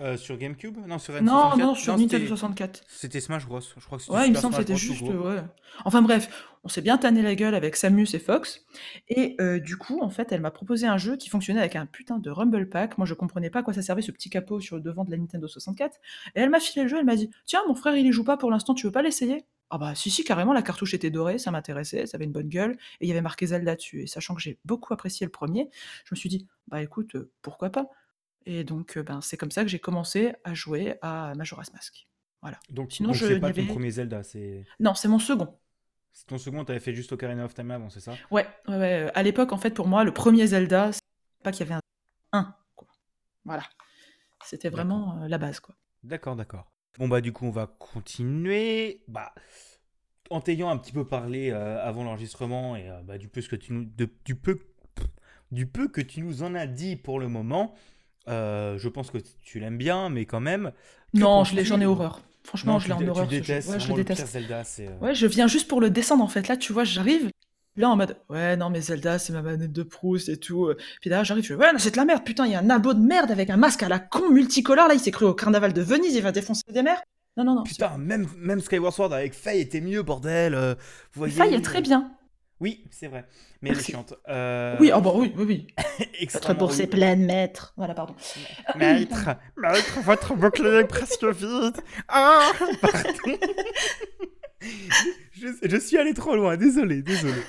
Euh, 0.00 0.16
sur 0.16 0.36
GameCube 0.36 0.76
Non, 0.88 0.98
sur 0.98 1.14
N64 1.14 1.22
Non, 1.22 1.56
non, 1.56 1.74
sur 1.76 1.92
Nintendo 1.92 2.16
c'était- 2.16 2.26
64. 2.26 2.82
C'était 2.88 3.20
Smash 3.20 3.46
Bros. 3.46 3.60
Je 3.60 3.84
crois 3.84 3.98
que 3.98 4.02
c'était 4.04 4.16
Ouais, 4.16 4.26
il 4.26 4.32
me 4.32 4.36
semble 4.36 4.54
que 4.54 4.60
c'était 4.60 4.74
juste, 4.76 5.02
ouais. 5.02 5.40
Enfin 5.84 6.02
bref, 6.02 6.28
on 6.64 6.68
s'est 6.68 6.80
bien 6.80 6.98
tanné 6.98 7.22
la 7.22 7.36
gueule 7.36 7.54
avec 7.54 7.76
Samus 7.76 8.08
et 8.12 8.18
Fox. 8.18 8.64
Et 9.08 9.36
euh, 9.40 9.60
du 9.60 9.76
coup, 9.76 10.00
en 10.00 10.10
fait, 10.10 10.32
elle 10.32 10.40
m'a 10.40 10.50
proposé 10.50 10.86
un 10.88 10.98
jeu 10.98 11.16
qui 11.16 11.28
fonctionnait 11.28 11.60
avec 11.60 11.76
un 11.76 11.86
putain 11.86 12.18
de 12.18 12.28
Rumble 12.30 12.68
Pack. 12.68 12.98
Moi, 12.98 13.06
je 13.06 13.14
comprenais 13.14 13.50
pas 13.50 13.60
à 13.60 13.62
quoi 13.62 13.72
ça 13.72 13.82
servait 13.82 14.02
ce 14.02 14.10
petit 14.10 14.30
capot 14.30 14.58
sur 14.60 14.74
le 14.76 14.82
devant 14.82 15.04
de 15.04 15.12
la 15.12 15.16
Nintendo 15.16 15.46
64. 15.46 15.96
Et 16.34 16.40
elle 16.40 16.50
m'a 16.50 16.58
filé 16.58 16.82
le 16.82 16.88
jeu, 16.88 16.98
elle 16.98 17.04
m'a 17.04 17.16
dit 17.16 17.30
Tiens, 17.46 17.60
mon 17.68 17.76
frère, 17.76 17.96
il 17.96 18.04
y 18.04 18.12
joue 18.12 18.24
pas 18.24 18.36
pour 18.36 18.50
l'instant, 18.50 18.74
tu 18.74 18.86
veux 18.86 18.92
pas 18.92 19.02
l'essayer? 19.02 19.44
Ah 19.70 19.78
bah 19.78 19.94
si, 19.94 20.10
si, 20.10 20.24
carrément, 20.24 20.52
la 20.52 20.62
cartouche 20.62 20.94
était 20.94 21.10
dorée, 21.10 21.38
ça 21.38 21.50
m'intéressait, 21.50 22.06
ça 22.06 22.16
avait 22.16 22.24
une 22.26 22.32
bonne 22.32 22.48
gueule. 22.48 22.72
Et 23.00 23.06
il 23.06 23.08
y 23.08 23.12
avait 23.12 23.20
marqué 23.22 23.46
Zelda 23.46 23.76
dessus. 23.76 24.02
Et 24.02 24.06
sachant 24.08 24.34
que 24.34 24.40
j'ai 24.40 24.58
beaucoup 24.64 24.92
apprécié 24.92 25.24
le 25.24 25.30
premier, 25.32 25.70
je 26.04 26.14
me 26.14 26.16
suis 26.16 26.28
dit 26.28 26.46
Bah 26.68 26.82
écoute, 26.82 27.14
euh, 27.14 27.30
pourquoi 27.42 27.70
pas? 27.70 27.86
Et 28.46 28.64
donc, 28.64 28.96
euh, 28.96 29.02
ben, 29.02 29.20
c'est 29.20 29.36
comme 29.36 29.50
ça 29.50 29.62
que 29.62 29.68
j'ai 29.68 29.78
commencé 29.78 30.34
à 30.44 30.54
jouer 30.54 30.96
à 31.02 31.32
Majora's 31.36 31.72
Mask. 31.72 32.06
Voilà. 32.42 32.58
Donc, 32.70 32.92
Sinon, 32.92 33.08
donc 33.10 33.16
je 33.16 33.26
c'est 33.26 33.40
pas 33.40 33.46
n'avais- 33.48 33.62
ton 33.66 33.72
premier 33.72 33.90
Zelda, 33.90 34.22
c'est 34.22 34.64
Non, 34.80 34.94
c'est 34.94 35.08
mon 35.08 35.18
second. 35.18 35.56
c'est 36.12 36.26
ton 36.26 36.36
second, 36.38 36.64
t'avais 36.64 36.80
fait 36.80 36.92
juste 36.94 37.12
Ocarina 37.12 37.44
of 37.46 37.54
Time 37.54 37.70
avant, 37.70 37.88
c'est 37.90 38.00
ça? 38.00 38.12
Ouais, 38.30 38.46
ouais, 38.68 38.76
ouais. 38.76 39.10
À 39.14 39.22
l'époque, 39.22 39.52
en 39.52 39.56
fait, 39.58 39.70
pour 39.70 39.88
moi, 39.88 40.04
le 40.04 40.12
premier 40.12 40.46
Zelda, 40.46 40.92
c'est 40.92 41.00
pas 41.42 41.52
qu'il 41.52 41.60
y 41.66 41.70
avait 41.72 41.74
un 42.32 42.38
1, 42.38 42.54
quoi. 42.76 42.88
Voilà. 43.44 43.62
C'était 44.44 44.68
vraiment 44.68 45.22
euh, 45.22 45.28
la 45.28 45.38
base, 45.38 45.60
quoi. 45.60 45.74
D'accord, 46.02 46.36
d'accord. 46.36 46.70
Bon 46.98 47.08
bah 47.08 47.20
du 47.20 47.32
coup 47.32 47.46
on 47.46 47.50
va 47.50 47.66
continuer. 47.66 49.02
Bah 49.08 49.34
en 50.30 50.40
t'ayant 50.40 50.68
un 50.70 50.76
petit 50.76 50.92
peu 50.92 51.06
parlé 51.06 51.50
euh, 51.50 51.82
avant 51.84 52.04
l'enregistrement 52.04 52.76
et 52.76 52.88
euh, 52.88 53.02
bah, 53.02 53.18
du 53.18 53.28
peu 53.28 53.40
ce 53.40 53.48
que 53.48 53.56
tu 53.56 53.72
nous 53.72 53.84
de- 53.84 54.08
du 54.24 54.36
peu 54.36 54.60
du 55.50 55.66
peu 55.66 55.88
que 55.88 56.00
tu 56.00 56.20
nous 56.20 56.42
en 56.44 56.54
as 56.54 56.66
dit 56.66 56.94
pour 56.96 57.18
le 57.18 57.26
moment, 57.28 57.74
euh, 58.28 58.78
je 58.78 58.88
pense 58.88 59.10
que 59.10 59.18
tu 59.42 59.60
l'aimes 59.60 59.78
bien, 59.78 60.08
mais 60.08 60.24
quand 60.24 60.40
même. 60.40 60.72
Non, 61.12 61.44
je 61.44 61.62
j'en 61.62 61.80
ai 61.80 61.86
horreur. 61.86 62.20
Franchement, 62.42 62.74
Non, 62.74 62.78
je 62.78 62.88
l'ai 62.88 62.92
en 62.94 63.08
horreur. 63.08 63.26
Tu 63.28 63.36
détestes, 63.40 63.70
Ouais, 63.70 63.80
je 63.80 63.88
le 63.88 63.94
déteste. 63.94 64.26
Zelda, 64.26 64.62
euh, 64.80 64.98
Ouais, 65.00 65.14
je 65.14 65.26
viens 65.26 65.46
juste 65.46 65.66
pour 65.68 65.80
le 65.80 65.88
descendre, 65.90 66.22
en 66.22 66.28
fait. 66.28 66.46
Là, 66.48 66.56
tu 66.56 66.72
vois, 66.72 66.84
j'arrive. 66.84 67.30
Là, 67.76 67.88
en 67.88 67.96
mode, 67.96 68.16
ouais, 68.28 68.56
non, 68.56 68.70
mais 68.70 68.80
Zelda, 68.80 69.18
c'est 69.18 69.32
ma 69.32 69.42
manette 69.42 69.72
de 69.72 69.82
Proust 69.82 70.28
et 70.28 70.36
tout. 70.36 70.66
euh. 70.66 70.76
Puis 71.00 71.08
derrière, 71.08 71.24
j'arrive, 71.24 71.42
je 71.44 71.54
fais, 71.54 71.60
ouais, 71.60 71.72
non, 71.72 71.78
c'est 71.78 71.90
de 71.90 71.96
la 71.96 72.04
merde, 72.04 72.22
putain, 72.22 72.46
il 72.46 72.52
y 72.52 72.54
a 72.54 72.60
un 72.60 72.70
abo 72.70 72.94
de 72.94 73.00
merde 73.00 73.30
avec 73.30 73.50
un 73.50 73.56
masque 73.56 73.82
à 73.82 73.88
la 73.88 73.98
con 73.98 74.30
multicolore. 74.30 74.88
Là, 74.88 74.94
il 74.94 75.00
s'est 75.00 75.10
cru 75.10 75.24
au 75.24 75.34
carnaval 75.34 75.72
de 75.72 75.80
Venise, 75.82 76.14
il 76.14 76.22
va 76.22 76.30
défoncer 76.32 76.62
des 76.70 76.82
mers. 76.82 77.02
Non, 77.36 77.44
non, 77.44 77.54
non. 77.56 77.62
Putain, 77.64 77.96
même, 77.98 78.28
même 78.38 78.60
Skyward 78.60 78.94
Sword 78.94 79.12
avec 79.12 79.34
Faye 79.34 79.60
était 79.60 79.80
mieux, 79.80 80.02
bordel. 80.02 80.54
vous 81.14 81.26
voyez. 81.26 81.54
Est 81.54 81.62
très 81.62 81.80
bien. 81.80 82.12
Oui, 82.60 82.84
c'est 82.90 83.08
vrai. 83.08 83.26
Mais 83.60 83.70
elle 83.70 83.74
est 83.74 83.78
Merci. 83.78 83.92
chiante. 83.92 84.14
Euh, 84.28 84.76
Oui, 84.80 84.90
oh, 84.94 85.00
bah 85.00 85.12
oui, 85.14 85.32
oui, 85.36 85.44
oui. 85.44 85.66
Votre 86.32 86.54
bourse 86.54 86.80
est 86.80 86.86
pleine, 86.86 87.24
maître. 87.24 87.74
Voilà, 87.76 87.94
pardon. 87.94 88.14
Maître, 88.76 89.30
maître, 89.56 90.00
votre 90.02 90.34
bouclier 90.34 90.78
est 90.80 90.84
presque 90.86 91.24
vide. 91.24 91.76
Ah, 92.08 92.52
pardon. 92.80 93.38
je, 95.32 95.48
je 95.62 95.76
suis 95.76 95.98
allé 95.98 96.14
trop 96.14 96.36
loin, 96.36 96.56
désolé, 96.56 97.02
désolé. 97.02 97.40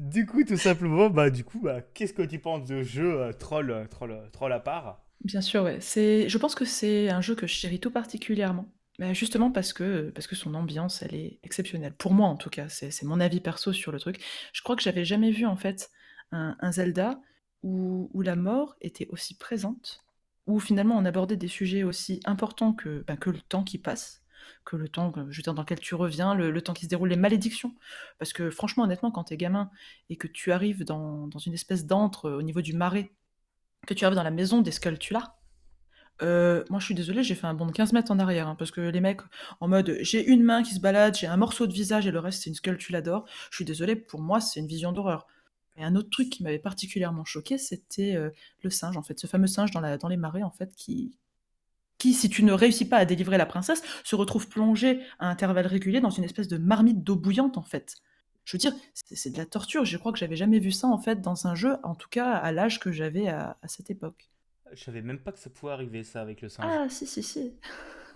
du 0.00 0.26
coup, 0.26 0.44
tout 0.44 0.56
simplement, 0.56 1.10
bah, 1.10 1.30
du 1.30 1.44
coup, 1.44 1.60
bah, 1.60 1.80
qu'est-ce 1.94 2.12
que 2.12 2.22
tu 2.22 2.38
penses 2.38 2.64
de 2.66 2.82
jeu 2.82 3.20
euh, 3.20 3.32
troll, 3.32 3.70
euh, 3.70 3.86
troll, 3.86 4.12
euh, 4.12 4.28
troll 4.32 4.52
à 4.52 4.60
part? 4.60 5.02
Bien 5.24 5.40
sûr, 5.40 5.62
ouais. 5.62 5.76
C'est, 5.80 6.28
je 6.28 6.38
pense 6.38 6.54
que 6.54 6.64
c'est 6.64 7.08
un 7.10 7.20
jeu 7.20 7.34
que 7.34 7.46
je 7.46 7.52
chéris 7.52 7.78
tout 7.80 7.90
particulièrement. 7.90 8.66
Bah, 9.02 9.12
justement 9.14 9.50
parce 9.50 9.72
que, 9.72 10.10
parce 10.10 10.28
que 10.28 10.36
son 10.36 10.54
ambiance, 10.54 11.02
elle 11.02 11.16
est 11.16 11.40
exceptionnelle. 11.42 11.92
Pour 11.92 12.14
moi, 12.14 12.28
en 12.28 12.36
tout 12.36 12.50
cas, 12.50 12.68
c'est, 12.68 13.02
mon 13.02 13.18
avis 13.18 13.40
perso 13.40 13.72
sur 13.72 13.90
le 13.90 13.98
truc. 13.98 14.22
Je 14.52 14.62
crois 14.62 14.76
que 14.76 14.82
j'avais 14.82 15.04
jamais 15.04 15.32
vu, 15.32 15.44
en 15.44 15.56
fait, 15.56 15.90
un, 16.30 16.70
Zelda 16.70 17.20
où, 17.64 18.08
la 18.22 18.36
mort 18.36 18.76
était 18.80 19.08
aussi 19.10 19.36
présente, 19.36 20.04
où 20.46 20.60
finalement 20.60 20.96
on 20.96 21.04
abordait 21.04 21.36
des 21.36 21.48
sujets 21.48 21.82
aussi 21.82 22.20
importants 22.26 22.72
que, 22.74 23.04
bah, 23.08 23.16
que 23.16 23.30
le 23.30 23.40
temps 23.40 23.64
qui 23.64 23.76
passe, 23.76 24.22
que 24.64 24.76
le 24.76 24.88
temps, 24.88 25.12
je 25.30 25.42
dans 25.42 25.54
lequel 25.54 25.80
tu 25.80 25.96
reviens, 25.96 26.36
le, 26.36 26.62
temps 26.62 26.72
qui 26.72 26.84
se 26.84 26.90
déroule, 26.90 27.08
les 27.08 27.16
malédictions. 27.16 27.74
Parce 28.20 28.32
que 28.32 28.50
franchement, 28.50 28.84
honnêtement, 28.84 29.10
quand 29.10 29.24
t'es 29.24 29.36
gamin 29.36 29.68
et 30.10 30.16
que 30.16 30.28
tu 30.28 30.52
arrives 30.52 30.84
dans, 30.84 31.26
dans 31.26 31.40
une 31.40 31.54
espèce 31.54 31.86
d'antre 31.86 32.30
au 32.30 32.42
niveau 32.42 32.60
du 32.60 32.72
marais, 32.72 33.10
que 33.84 33.94
tu 33.94 34.04
arrives 34.04 34.16
dans 34.16 34.22
la 34.22 34.30
maison 34.30 34.62
des 34.62 34.70
Skulltula, 34.70 35.41
euh, 36.22 36.64
moi 36.70 36.78
je 36.80 36.86
suis 36.86 36.94
désolée, 36.94 37.22
j'ai 37.22 37.34
fait 37.34 37.46
un 37.46 37.54
bond 37.54 37.66
de 37.66 37.72
15 37.72 37.92
mètres 37.92 38.10
en 38.10 38.18
arrière, 38.18 38.48
hein, 38.48 38.54
parce 38.58 38.70
que 38.70 38.80
les 38.80 39.00
mecs, 39.00 39.20
en 39.60 39.68
mode 39.68 39.98
j'ai 40.00 40.26
une 40.26 40.42
main 40.42 40.62
qui 40.62 40.74
se 40.74 40.80
balade, 40.80 41.16
j'ai 41.16 41.26
un 41.26 41.36
morceau 41.36 41.66
de 41.66 41.72
visage 41.72 42.06
et 42.06 42.10
le 42.10 42.18
reste 42.18 42.42
c'est 42.42 42.50
une 42.50 42.54
Skulltula 42.54 43.02
d'or, 43.02 43.26
je 43.50 43.56
suis 43.56 43.64
désolée, 43.64 43.96
pour 43.96 44.20
moi 44.20 44.40
c'est 44.40 44.60
une 44.60 44.66
vision 44.66 44.92
d'horreur. 44.92 45.26
Et 45.76 45.84
un 45.84 45.96
autre 45.96 46.10
truc 46.10 46.30
qui 46.30 46.42
m'avait 46.42 46.58
particulièrement 46.58 47.24
choqué, 47.24 47.58
c'était 47.58 48.14
euh, 48.14 48.30
le 48.62 48.70
singe, 48.70 48.96
en 48.96 49.02
fait, 49.02 49.18
ce 49.18 49.26
fameux 49.26 49.46
singe 49.46 49.70
dans, 49.70 50.08
les 50.08 50.16
marais, 50.16 50.42
en 50.42 50.50
fait, 50.50 50.74
qui, 50.76 51.16
si 51.98 52.28
tu 52.28 52.44
ne 52.44 52.52
réussis 52.52 52.84
pas 52.84 52.98
à 52.98 53.04
délivrer 53.04 53.38
la 53.38 53.46
princesse, 53.46 53.82
se 54.04 54.14
retrouve 54.14 54.48
plongé 54.48 55.00
à 55.18 55.28
intervalles 55.28 55.66
réguliers 55.66 56.00
dans 56.00 56.10
une 56.10 56.24
espèce 56.24 56.48
de 56.48 56.58
marmite 56.58 57.02
d'eau 57.02 57.16
bouillante, 57.16 57.56
en 57.56 57.62
fait. 57.62 57.96
Je 58.44 58.56
veux 58.56 58.58
dire, 58.58 58.74
c'est 58.92 59.30
de 59.30 59.38
la 59.38 59.46
torture. 59.46 59.84
Je 59.84 59.96
crois 59.96 60.12
que 60.12 60.18
j'avais 60.18 60.36
jamais 60.36 60.58
vu 60.58 60.72
ça, 60.72 60.88
en 60.88 60.98
fait, 60.98 61.20
dans 61.22 61.46
un 61.46 61.54
jeu, 61.54 61.76
en 61.84 61.94
tout 61.94 62.08
cas 62.10 62.32
à 62.32 62.52
l'âge 62.52 62.80
que 62.80 62.92
j'avais 62.92 63.28
à 63.28 63.56
cette 63.66 63.90
époque. 63.90 64.31
Je 64.74 64.82
savais 64.82 65.02
même 65.02 65.18
pas 65.18 65.32
que 65.32 65.38
ça 65.38 65.50
pouvait 65.50 65.72
arriver, 65.72 66.04
ça, 66.04 66.20
avec 66.20 66.40
le 66.40 66.48
singe. 66.48 66.66
Ah, 66.68 66.88
si, 66.88 67.06
si, 67.06 67.22
si. 67.22 67.54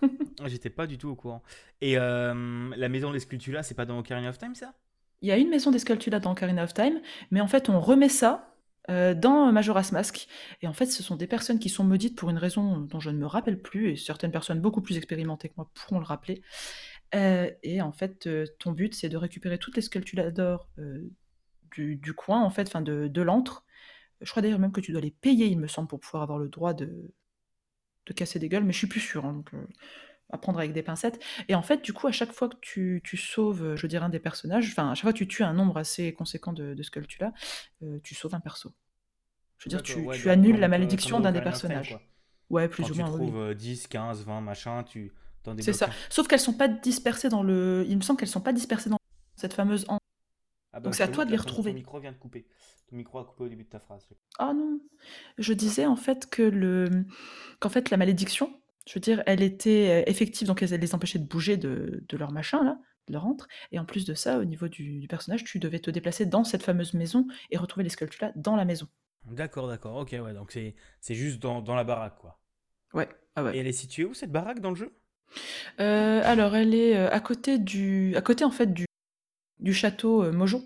J'étais 0.47 0.71
pas 0.71 0.87
du 0.87 0.99
tout 0.99 1.09
au 1.09 1.15
courant. 1.15 1.43
Et 1.81 1.99
euh, 1.99 2.71
la 2.77 2.89
maison 2.89 3.13
des 3.13 3.21
Sculptula, 3.21 3.63
c'est 3.63 3.75
pas 3.75 3.87
dans 3.87 3.99
Ocarina 3.99 4.29
of 4.29 4.39
Time, 4.39 4.55
ça? 4.55 4.75
Il 5.23 5.29
y 5.29 5.33
a 5.33 5.39
une 5.39 5.49
maison 5.49 5.71
des 5.71 5.79
Skulltula 5.79 6.21
dans 6.21 6.33
Ocarina 6.33 6.65
of 6.65 6.75
Time, 6.75 7.01
mais 7.31 7.41
en 7.41 7.49
fait, 7.49 7.69
on 7.69 7.81
remet 7.81 8.09
ça 8.09 8.55
euh, 8.91 9.15
dans 9.15 9.51
Majora's 9.51 9.93
Mask. 9.93 10.29
Et 10.63 10.69
en 10.69 10.73
fait, 10.73 10.87
ce 10.87 11.03
sont 11.03 11.17
des 11.17 11.27
personnes 11.27 11.59
qui 11.59 11.69
sont 11.69 11.85
maudites 11.85 12.17
pour 12.17 12.31
une 12.31 12.39
raison 12.39 12.79
dont 12.79 13.01
je 13.01 13.11
ne 13.11 13.19
me 13.19 13.27
rappelle 13.27 13.61
plus, 13.61 13.91
et 13.91 13.97
certaines 13.97 14.31
personnes 14.31 14.61
beaucoup 14.61 14.83
plus 14.83 14.97
expérimentées 14.97 15.49
que 15.49 15.55
moi 15.57 15.71
pourront 15.75 15.99
le 15.99 16.05
rappeler. 16.05 16.43
Euh, 17.15 17.51
et 17.63 17.81
en 17.81 17.93
fait, 17.93 18.27
euh, 18.27 18.47
ton 18.59 18.73
but, 18.73 18.95
c'est 18.95 19.09
de 19.09 19.17
récupérer 19.17 19.59
toutes 19.59 19.77
les 19.77 19.83
Skulltula 19.83 20.31
d'or 20.31 20.69
euh, 20.79 21.09
du, 21.73 21.97
du 21.97 22.13
coin, 22.13 22.43
en 22.43 22.51
fait, 22.51 22.69
enfin 22.69 22.83
de, 22.83 23.09
de 23.09 23.23
l'antre. 23.23 23.65
Je 24.21 24.31
crois 24.31 24.43
d'ailleurs 24.43 24.59
même 24.59 24.73
que 24.73 24.81
tu 24.81 24.93
dois 24.93 25.01
les 25.01 25.11
payer, 25.11 25.47
il 25.47 25.59
me 25.59 25.67
semble, 25.67 25.89
pour 25.89 26.01
pouvoir 26.01 26.23
avoir 26.23 26.39
le 26.39 26.49
droit 26.49 26.75
de, 26.75 27.13
de 28.07 28.13
casser 28.13 28.39
des 28.39 28.49
gueules, 28.49 28.65
mais 28.65 28.73
je 28.73 28.79
suis 28.79 28.87
plus 28.87 29.01
sûre. 29.01 29.25
hein, 29.25 29.33
donc, 29.33 29.53
euh, 29.55 29.67
à 30.31 30.39
prendre 30.39 30.59
avec 30.59 30.73
des 30.73 30.83
pincettes. 30.83 31.23
Et 31.49 31.55
en 31.55 31.63
fait, 31.63 31.83
du 31.85 31.93
coup, 31.93 32.07
à 32.07 32.13
chaque 32.13 32.33
fois 32.33 32.49
que 32.49 32.57
tu, 32.61 33.01
tu 33.05 33.17
sauves, 33.17 33.63
euh, 33.63 33.77
je 33.77 33.87
dire, 33.87 34.03
un 34.03 34.09
des 34.09 34.19
personnages, 34.19 34.69
enfin, 34.71 34.91
à 34.91 34.95
chaque 34.95 35.03
fois 35.03 35.13
que 35.13 35.19
tu 35.19 35.29
tues 35.29 35.45
un 35.45 35.53
nombre 35.53 35.77
assez 35.77 36.13
conséquent 36.13 36.53
de, 36.53 36.75
de 36.75 36.83
Skulltula, 36.83 37.33
euh, 37.83 38.01
tu 38.03 38.15
sauves 38.15 38.35
un 38.35 38.41
perso. 38.41 38.73
Je 39.59 39.67
veux 39.67 39.71
dire, 39.71 39.83
tu, 39.83 40.01
ouais, 40.01 40.17
tu 40.17 40.25
donc, 40.25 40.33
annules 40.33 40.59
la 40.59 40.69
malédiction 40.69 41.21
d'un 41.21 41.33
des 41.33 41.41
personnages. 41.41 41.97
Ouais, 42.51 42.69
plus 42.69 42.83
Quand 42.83 42.91
ou 42.91 42.93
tu 42.93 43.01
moins, 43.01 43.11
oui. 43.11 43.27
trouves 43.27 43.39
euh, 43.39 43.55
10, 43.55 43.87
15, 43.87 44.25
20, 44.25 44.41
machin, 44.41 44.83
tu 44.85 45.13
C'est 45.61 45.73
ça. 45.73 45.91
Sauf 46.11 46.29
qu'elles 46.29 46.41
sont 46.41 46.53
pas 46.53 46.69
dispersées 46.69 47.29
dans 47.29 47.43
le. 47.43 47.85
Il 47.89 47.97
me 47.97 48.03
semble 48.03 48.19
qu'elles 48.19 48.29
sont 48.29 48.41
pas 48.41 48.53
dispersées 48.53 48.91
dans 48.91 48.99
cette 49.37 49.55
fameuse. 49.55 49.87
Ah 50.77 50.81
bah, 50.81 50.85
Donc 50.85 50.95
c'est 50.95 51.03
à 51.03 51.09
toi 51.09 51.25
de 51.25 51.31
les 51.31 51.39
retrouver. 51.39 51.71
Ton 51.71 51.77
micro 51.77 52.01
vient 52.01 52.13
de 52.13 52.19
couper. 52.19 52.47
Ton 52.91 52.97
micro 52.97 53.19
a 53.19 53.25
coupé 53.25 53.45
au 53.45 53.49
début 53.49 53.65
de 53.65 53.69
ta 53.71 53.81
phrase. 53.81 54.07
Ah 54.39 54.53
non. 54.53 54.79
Je 55.39 55.55
disais 55.55 55.87
en 55.87 55.97
fait 55.97 56.29
que 56.29 56.43
le. 56.43 57.07
Qu'en 57.61 57.71
fait, 57.71 57.89
la 57.89 57.97
malédiction, 57.97 58.61
je 58.87 58.93
veux 58.93 59.01
dire, 59.01 59.23
elle 59.25 59.43
était 59.43 60.05
euh, 60.05 60.11
effective, 60.11 60.47
donc 60.47 60.63
elle 60.63 60.79
les 60.79 60.95
empêchait 60.95 61.19
de 61.19 61.25
bouger 61.25 61.57
de, 61.57 62.05
de 62.07 62.17
leur 62.19 62.31
machin, 62.31 62.63
là, 62.63 62.79
de 63.09 63.15
leur 63.15 63.25
antre. 63.25 63.49
Et 63.73 63.79
en 63.79 63.87
plus 63.87 64.05
de 64.05 64.13
ça, 64.13 64.39
au 64.39 64.45
niveau 64.45 64.69
du, 64.69 64.99
du 65.01 65.09
personnage, 65.09 65.45
tu 65.45 65.59
devais 65.59 65.79
te 65.79 65.91
déplacer 65.91 66.27
dans 66.27 66.45
cette 66.45 66.63
fameuse 66.63 66.93
maison 66.93 67.27
et 67.51 67.57
retrouver 67.57 67.85
les 67.85 67.91
Skulltula 67.91 68.33
dans 68.37 68.55
la 68.55 68.67
maison. 68.67 68.87
D'accord, 69.25 69.69
d'accord. 69.69 69.97
Ok, 69.97 70.11
ouais, 70.13 70.35
donc 70.35 70.53
c'est 70.53 70.75
c'est 71.01 71.15
juste 71.15 71.41
dans, 71.41 71.63
dans 71.63 71.75
la 71.75 71.85
baraque, 71.85 72.19
quoi. 72.19 72.39
Ouais. 72.93 73.09
Ah 73.35 73.45
ouais. 73.45 73.57
Et 73.57 73.61
elle 73.61 73.67
est 73.67 73.73
située 73.73 74.05
où, 74.05 74.13
cette 74.13 74.31
baraque, 74.31 74.61
dans 74.61 74.71
le 74.71 74.77
jeu? 74.77 74.95
Euh, 75.81 76.21
alors, 76.23 76.55
elle 76.55 76.75
est 76.75 76.99
euh, 76.99 77.11
à 77.11 77.21
côté 77.21 77.59
du, 77.59 78.15
à 78.15 78.21
côté 78.21 78.45
en 78.45 78.51
fait 78.51 78.73
du, 78.75 78.85
du 79.61 79.73
château 79.73 80.23
euh, 80.23 80.33
Mojo. 80.33 80.63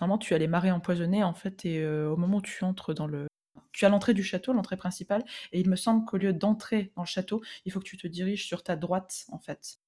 Normalement, 0.00 0.18
tu 0.18 0.34
as 0.34 0.38
les 0.38 0.48
marais 0.48 0.70
empoisonnés 0.70 1.22
en 1.22 1.34
fait, 1.34 1.64
et 1.64 1.78
euh, 1.78 2.10
au 2.10 2.16
moment 2.16 2.38
où 2.38 2.42
tu 2.42 2.64
entres 2.64 2.92
dans 2.92 3.06
le, 3.06 3.26
tu 3.72 3.84
as 3.84 3.88
l'entrée 3.88 4.14
du 4.14 4.24
château, 4.24 4.52
l'entrée 4.52 4.76
principale, 4.76 5.24
et 5.52 5.60
il 5.60 5.68
me 5.68 5.76
semble 5.76 6.04
qu'au 6.04 6.16
lieu 6.16 6.32
d'entrer 6.32 6.92
dans 6.96 7.02
le 7.02 7.06
château, 7.06 7.42
il 7.64 7.72
faut 7.72 7.78
que 7.78 7.84
tu 7.84 7.96
te 7.96 8.08
diriges 8.08 8.44
sur 8.44 8.62
ta 8.62 8.76
droite 8.76 9.26
en 9.30 9.38
fait. 9.38 9.78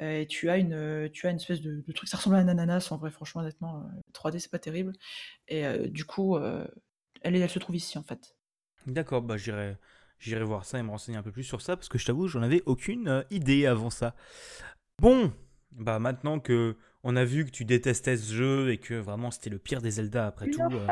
Euh, 0.00 0.20
et 0.20 0.26
tu 0.26 0.50
as 0.50 0.58
une, 0.58 1.10
tu 1.12 1.26
as 1.26 1.30
une 1.30 1.36
espèce 1.36 1.60
de, 1.60 1.80
truc, 1.92 2.08
ça 2.08 2.18
ressemble 2.18 2.36
à 2.36 2.38
un 2.40 2.48
ananas 2.48 2.88
en 2.90 2.98
vrai, 2.98 3.10
franchement, 3.10 3.40
honnêtement, 3.40 3.78
euh, 3.78 4.00
3D 4.12 4.38
c'est 4.38 4.50
pas 4.50 4.58
terrible. 4.58 4.92
Et 5.48 5.64
du 5.88 6.04
coup, 6.04 6.38
elle, 6.38 7.36
elle 7.36 7.50
se 7.50 7.58
trouve 7.58 7.76
ici 7.76 7.98
en 7.98 8.02
fait. 8.02 8.36
D'accord, 8.86 9.22
bah 9.22 9.36
j'irai 9.36 9.76
j'irai 10.18 10.44
voir 10.44 10.64
ça 10.64 10.78
et 10.78 10.82
me 10.82 10.90
renseigner 10.90 11.18
un 11.18 11.22
peu 11.22 11.32
plus 11.32 11.42
sur 11.42 11.60
ça 11.60 11.76
parce 11.76 11.88
que 11.88 11.98
je 11.98 12.06
t'avoue, 12.06 12.26
j'en 12.26 12.42
avais 12.42 12.62
aucune 12.66 13.24
idée 13.30 13.66
avant 13.66 13.90
ça. 13.90 14.14
Bon, 15.00 15.32
bah 15.72 15.98
maintenant 15.98 16.40
que 16.40 16.76
on 17.06 17.16
a 17.16 17.24
vu 17.24 17.44
que 17.46 17.50
tu 17.50 17.64
détestais 17.64 18.16
ce 18.16 18.32
jeu 18.34 18.70
et 18.72 18.78
que 18.78 18.94
vraiment 18.94 19.30
c'était 19.30 19.50
le 19.50 19.58
pire 19.58 19.80
des 19.82 19.92
Zelda 19.92 20.26
après 20.26 20.48
tout. 20.48 20.62
euh, 20.62 20.88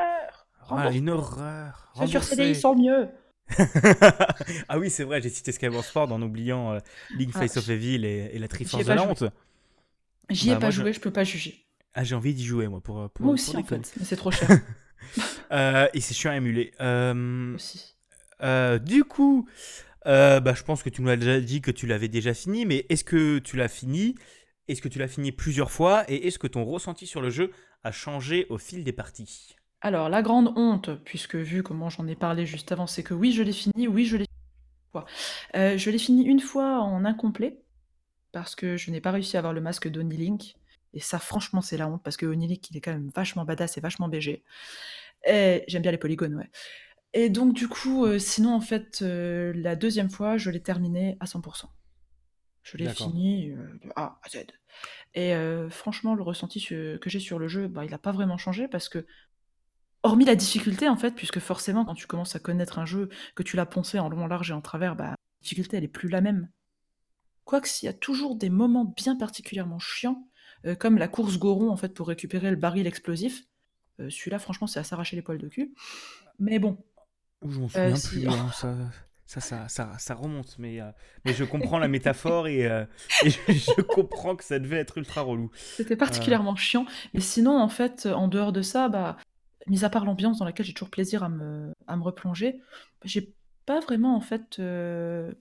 voilà, 0.68 0.90
une 0.92 1.10
horreur. 1.10 1.90
C'est 1.94 2.06
sur. 2.06 2.22
CD, 2.24 2.48
ils 2.50 2.56
sont 2.56 2.74
mieux. 2.74 3.08
ah 4.68 4.78
oui, 4.78 4.90
c'est 4.90 5.04
vrai, 5.04 5.20
j'ai 5.20 5.28
cité 5.28 5.52
Skyward 5.52 5.84
Sword 5.84 6.12
en 6.12 6.22
oubliant 6.22 6.72
euh, 6.74 6.78
Link 7.14 7.30
Ah, 7.34 7.40
Face 7.40 7.56
of 7.58 7.68
Evil 7.68 8.04
et, 8.04 8.30
et 8.32 8.38
la 8.38 8.48
Triforce 8.48 8.82
ai 8.82 8.84
de 8.84 8.88
pas 8.88 8.96
la 8.96 9.02
joué. 9.02 9.10
honte. 9.10 9.24
J'y 10.30 10.50
ai 10.50 10.52
Bah, 10.54 10.60
pas 10.60 10.60
moi, 10.60 10.70
je- 10.70 10.80
joué, 10.80 10.92
je 10.92 11.00
peux 11.00 11.10
pas 11.10 11.24
juger. 11.24 11.64
Ah, 11.94 12.02
j'ai 12.04 12.14
envie 12.14 12.34
d'y 12.34 12.44
jouer 12.44 12.66
moi 12.68 12.80
pour, 12.80 12.96
pour, 13.10 13.10
Moi 13.24 13.34
pour 13.34 13.34
aussi 13.34 13.56
en 13.56 13.62
fait, 13.62 13.92
mais 13.98 14.04
c'est 14.04 14.16
trop 14.16 14.30
cher 14.30 14.48
Euh, 15.52 15.86
et 15.94 16.00
c'est 16.00 16.14
chiant 16.14 16.32
à 16.32 16.36
émuler. 16.36 16.72
Euh, 16.80 17.54
aussi. 17.54 17.94
Euh, 18.42 18.78
du 18.78 19.04
coup, 19.04 19.48
Euh, 20.06 20.40
bah, 20.40 20.54
je 20.54 20.62
pense 20.64 20.82
que 20.82 20.90
tu 20.90 21.02
nous 21.02 21.10
as 21.10 21.16
déjà 21.16 21.40
dit 21.40 21.60
que 21.62 21.70
tu 21.72 21.86
l'avais 21.86 22.08
déjà 22.08 22.34
fini, 22.34 22.66
mais 22.66 22.86
est-ce 22.90 23.04
que 23.04 23.38
tu 23.40 23.56
l'as 23.56 23.68
fini? 23.68 24.16
Est-ce 24.68 24.80
que 24.80 24.88
tu 24.88 24.98
l'as 24.98 25.08
fini 25.08 25.32
plusieurs 25.32 25.70
fois 25.70 26.04
Et 26.10 26.26
est-ce 26.26 26.38
que 26.38 26.46
ton 26.46 26.64
ressenti 26.64 27.06
sur 27.06 27.20
le 27.20 27.30
jeu 27.30 27.52
a 27.82 27.92
changé 27.92 28.46
au 28.48 28.58
fil 28.58 28.84
des 28.84 28.92
parties? 28.92 29.56
Alors, 29.80 30.08
la 30.08 30.22
grande 30.22 30.52
honte, 30.56 30.90
puisque 31.04 31.36
vu 31.36 31.62
comment 31.62 31.90
j'en 31.90 32.06
ai 32.06 32.14
parlé 32.14 32.46
juste 32.46 32.72
avant, 32.72 32.86
c'est 32.86 33.02
que 33.02 33.12
oui, 33.12 33.32
je 33.32 33.42
l'ai 33.42 33.52
fini, 33.52 33.86
oui, 33.86 34.06
je 34.06 34.16
l'ai 34.16 34.24
fini. 34.24 35.04
Euh, 35.56 35.76
je 35.76 35.90
l'ai 35.90 35.98
fini 35.98 36.24
une 36.24 36.40
fois 36.40 36.80
en 36.80 37.04
incomplet, 37.04 37.60
parce 38.32 38.54
que 38.54 38.76
je 38.76 38.90
n'ai 38.90 39.02
pas 39.02 39.10
réussi 39.10 39.36
à 39.36 39.40
avoir 39.40 39.52
le 39.52 39.60
masque 39.60 39.88
d'Oni 39.88 40.16
Link. 40.16 40.56
Et 40.94 41.00
ça, 41.00 41.18
franchement, 41.18 41.60
c'est 41.60 41.76
la 41.76 41.88
honte, 41.88 42.02
parce 42.02 42.16
que 42.16 42.24
Oni 42.24 42.46
Link, 42.46 42.70
il 42.70 42.76
est 42.76 42.80
quand 42.80 42.92
même 42.92 43.10
vachement 43.14 43.44
badass 43.44 43.76
et 43.76 43.80
vachement 43.80 44.08
BG. 44.08 44.42
Et 45.26 45.64
j'aime 45.68 45.82
bien 45.82 45.90
les 45.90 45.98
polygones, 45.98 46.36
ouais. 46.36 46.50
Et 47.12 47.28
donc, 47.28 47.54
du 47.54 47.68
coup, 47.68 48.06
euh, 48.06 48.18
sinon, 48.18 48.54
en 48.54 48.60
fait, 48.60 49.00
euh, 49.02 49.52
la 49.54 49.76
deuxième 49.76 50.10
fois, 50.10 50.36
je 50.36 50.50
l'ai 50.50 50.62
terminé 50.62 51.16
à 51.20 51.26
100%. 51.26 51.66
Je 52.64 52.78
l'ai 52.78 52.88
fini 52.88 53.50
euh, 53.50 53.56
de 53.84 53.90
A 53.94 54.18
à 54.22 54.28
Z. 54.28 54.46
Et 55.14 55.32
franchement, 55.70 56.16
le 56.16 56.22
ressenti 56.22 56.60
que 56.64 56.98
j'ai 57.06 57.20
sur 57.20 57.38
le 57.38 57.46
jeu, 57.46 57.68
bah, 57.68 57.84
il 57.84 57.90
n'a 57.92 57.98
pas 57.98 58.10
vraiment 58.10 58.38
changé 58.38 58.66
parce 58.66 58.88
que, 58.88 59.06
hormis 60.02 60.24
la 60.24 60.34
difficulté, 60.34 60.88
en 60.88 60.96
fait, 60.96 61.12
puisque 61.12 61.38
forcément, 61.38 61.84
quand 61.84 61.94
tu 61.94 62.08
commences 62.08 62.34
à 62.34 62.40
connaître 62.40 62.80
un 62.80 62.86
jeu, 62.86 63.08
que 63.36 63.44
tu 63.44 63.54
l'as 63.56 63.66
poncé 63.66 64.00
en 64.00 64.08
long, 64.08 64.24
en 64.24 64.26
large 64.26 64.50
et 64.50 64.54
en 64.54 64.60
travers, 64.60 64.96
bah, 64.96 65.10
la 65.10 65.16
difficulté, 65.42 65.76
elle 65.76 65.84
est 65.84 65.88
plus 65.88 66.08
la 66.08 66.20
même. 66.20 66.48
Quoique, 67.44 67.68
s'il 67.68 67.86
y 67.86 67.90
a 67.90 67.92
toujours 67.92 68.34
des 68.34 68.50
moments 68.50 68.84
bien 68.84 69.14
particulièrement 69.14 69.78
chiants, 69.78 70.26
comme 70.80 70.98
la 70.98 71.06
course 71.08 71.38
Goron, 71.38 71.70
en 71.70 71.76
fait, 71.76 71.94
pour 71.94 72.08
récupérer 72.08 72.50
le 72.50 72.56
baril 72.56 72.86
explosif. 72.86 73.44
Celui-là, 73.98 74.38
franchement, 74.40 74.66
c'est 74.66 74.80
à 74.80 74.84
s'arracher 74.84 75.14
les 75.14 75.22
poils 75.22 75.38
de 75.38 75.48
cul. 75.48 75.74
Mais 76.40 76.58
bon, 76.58 76.78
je 77.46 77.60
m'en 77.60 77.68
souviens 77.68 77.94
plus. 77.94 78.28
Hein, 78.28 78.50
ça, 78.52 78.74
ça, 79.26 79.40
ça, 79.40 79.92
ça, 79.98 80.14
remonte, 80.14 80.56
mais, 80.58 80.80
euh, 80.80 80.90
mais 81.24 81.32
je 81.32 81.44
comprends 81.44 81.78
la 81.78 81.88
métaphore 81.88 82.46
et, 82.46 82.66
euh, 82.66 82.84
je, 83.22 83.80
comprends 83.82 84.36
que 84.36 84.44
ça 84.44 84.58
devait 84.58 84.76
être 84.76 84.98
ultra 84.98 85.22
relou. 85.22 85.50
C'était 85.54 85.96
particulièrement 85.96 86.56
chiant. 86.56 86.86
Mais 87.14 87.20
sinon, 87.20 87.58
en 87.58 87.68
fait, 87.68 88.06
en 88.06 88.28
dehors 88.28 88.52
de 88.52 88.62
ça, 88.62 88.88
bah, 88.88 89.16
mis 89.66 89.84
à 89.84 89.90
part 89.90 90.04
l'ambiance 90.04 90.38
dans 90.38 90.44
laquelle 90.44 90.66
j'ai 90.66 90.74
toujours 90.74 90.90
plaisir 90.90 91.22
à 91.24 91.28
me, 91.28 91.72
à 91.86 91.96
me 91.96 92.02
replonger, 92.02 92.60
j'ai 93.04 93.34
pas 93.66 93.80
vraiment 93.80 94.14
en 94.14 94.20
fait 94.20 94.58
euh, 94.58 95.32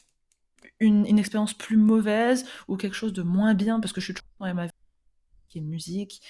une, 0.80 1.06
une, 1.06 1.20
expérience 1.20 1.54
plus 1.54 1.75
mauvaise 1.75 2.46
ou 2.70 2.78
quelque 2.78 2.96
chose 2.96 3.12
de 3.12 3.22
moins 3.22 3.54
bien 3.54 3.82
parce 3.82 3.92
que 3.92 4.00
je 4.00 4.06
suis 4.06 4.13
toujours 4.13 4.30
dans 4.40 4.54
ma 4.54 4.66
vie 4.68 4.72
qui 5.50 5.58
est 5.60 5.62
musique, 5.62 6.22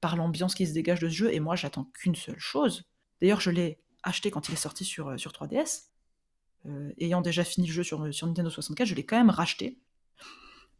par 0.00 0.16
l'ambiance 0.16 0.56
qui 0.56 0.66
se 0.66 0.72
dégage 0.72 0.98
de 0.98 1.08
ce 1.08 1.14
jeu 1.14 1.32
et 1.32 1.38
moi 1.38 1.54
j'attends 1.54 1.84
qu'une 1.94 2.16
seule 2.16 2.38
chose. 2.38 2.84
D'ailleurs, 3.20 3.40
je 3.40 3.50
l'ai 3.50 3.78
acheté 4.02 4.30
quand 4.30 4.48
il 4.48 4.52
est 4.52 4.56
sorti 4.56 4.84
sur, 4.84 5.08
euh, 5.08 5.16
sur 5.16 5.32
3DS. 5.32 5.89
Euh, 6.66 6.92
ayant 6.98 7.22
déjà 7.22 7.44
fini 7.44 7.66
le 7.66 7.72
jeu 7.72 7.82
sur, 7.82 8.12
sur 8.12 8.26
Nintendo 8.26 8.50
64, 8.50 8.86
je 8.86 8.94
l'ai 8.94 9.04
quand 9.04 9.16
même 9.16 9.30
racheté. 9.30 9.78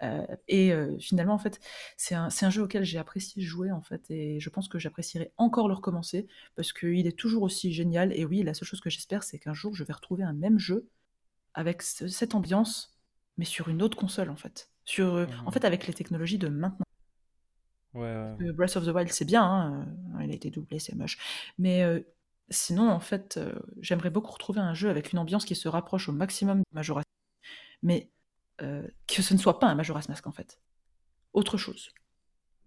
Euh, 0.02 0.24
et 0.48 0.72
finalement, 0.98 1.34
en 1.34 1.38
fait, 1.38 1.60
c'est 1.96 2.14
un, 2.14 2.28
un, 2.40 2.50
jeu 2.50 2.62
auquel 2.62 2.84
j'ai 2.84 2.98
apprécié 2.98 3.42
jouer, 3.42 3.70
en 3.70 3.82
fait, 3.82 4.10
et 4.10 4.40
je 4.40 4.48
pense 4.48 4.68
que 4.68 4.78
j'apprécierai 4.78 5.32
encore 5.36 5.68
le 5.68 5.74
recommencer, 5.74 6.26
parce 6.56 6.72
qu'il 6.72 7.06
est 7.06 7.18
toujours 7.18 7.42
aussi 7.42 7.72
génial. 7.72 8.12
Et 8.18 8.24
oui, 8.24 8.42
la 8.42 8.54
seule 8.54 8.66
chose 8.66 8.80
que 8.80 8.90
j'espère, 8.90 9.22
c'est 9.22 9.38
qu'un 9.38 9.54
jour, 9.54 9.74
je 9.74 9.84
vais 9.84 9.92
retrouver 9.92 10.22
un 10.22 10.32
même 10.32 10.58
jeu 10.58 10.88
avec 11.52 11.82
cette 11.82 12.34
ambiance, 12.34 12.98
mais 13.36 13.44
sur 13.44 13.68
une 13.68 13.82
autre 13.82 13.96
console, 13.96 14.30
en 14.30 14.36
fait. 14.36 14.70
Sur, 14.84 15.06
En 15.06 15.50
mmh. 15.50 15.52
fait, 15.52 15.64
avec 15.64 15.86
les 15.86 15.92
technologies 15.92 16.38
de 16.38 16.48
maintenant. 16.48 16.84
Ouais, 17.92 18.34
Breath 18.54 18.76
of 18.76 18.86
the 18.86 18.94
Wild, 18.94 19.12
c'est 19.12 19.24
bien, 19.24 19.42
hein, 19.42 19.86
il 20.22 20.30
a 20.30 20.34
été 20.34 20.50
doublé, 20.50 20.78
c'est 20.78 20.94
moche. 20.94 21.18
Mais 21.58 21.84
Sinon, 22.50 22.90
en 22.90 23.00
fait, 23.00 23.36
euh, 23.36 23.52
j'aimerais 23.80 24.10
beaucoup 24.10 24.32
retrouver 24.32 24.60
un 24.60 24.74
jeu 24.74 24.90
avec 24.90 25.12
une 25.12 25.18
ambiance 25.18 25.44
qui 25.44 25.54
se 25.54 25.68
rapproche 25.68 26.08
au 26.08 26.12
maximum 26.12 26.58
de 26.58 26.64
Majora's 26.72 27.04
mais 27.82 28.10
euh, 28.60 28.86
que 29.06 29.22
ce 29.22 29.32
ne 29.32 29.38
soit 29.38 29.58
pas 29.58 29.68
un 29.68 29.74
Majora's 29.74 30.08
Mask, 30.08 30.26
en 30.26 30.32
fait. 30.32 30.60
Autre 31.32 31.56
chose. 31.56 31.92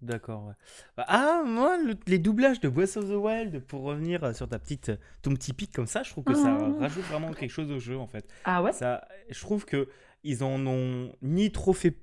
D'accord, 0.02 0.46
ouais. 0.48 0.54
Bah, 0.98 1.06
ah, 1.08 1.44
moi, 1.46 1.78
les 2.08 2.18
doublages 2.18 2.60
de 2.60 2.68
Breath 2.68 2.98
of 2.98 3.10
the 3.10 3.16
Wild, 3.16 3.60
pour 3.60 3.84
revenir 3.84 4.24
euh, 4.24 4.34
sur 4.34 4.50
ta 4.50 4.58
petite, 4.58 4.92
ton 5.22 5.34
petit 5.34 5.54
pic 5.54 5.72
comme 5.72 5.88
ça, 5.88 6.04
je 6.04 6.10
trouve 6.10 6.24
que 6.24 6.34
ça 6.34 6.58
ah. 6.60 6.80
rajoute 6.80 7.04
vraiment 7.04 7.32
quelque 7.32 7.52
chose 7.52 7.72
au 7.72 7.80
jeu, 7.80 7.98
en 7.98 8.08
fait. 8.08 8.28
Ah 8.46 8.63
ouais? 8.63 8.74
Ça, 8.74 9.08
Je 9.30 9.40
trouve 9.40 9.66
que 9.66 9.90
ils 10.24 10.44
en 10.44 10.66
ont 10.66 11.13
ni 11.22 11.52
trop 11.52 11.74
fait 11.74 11.98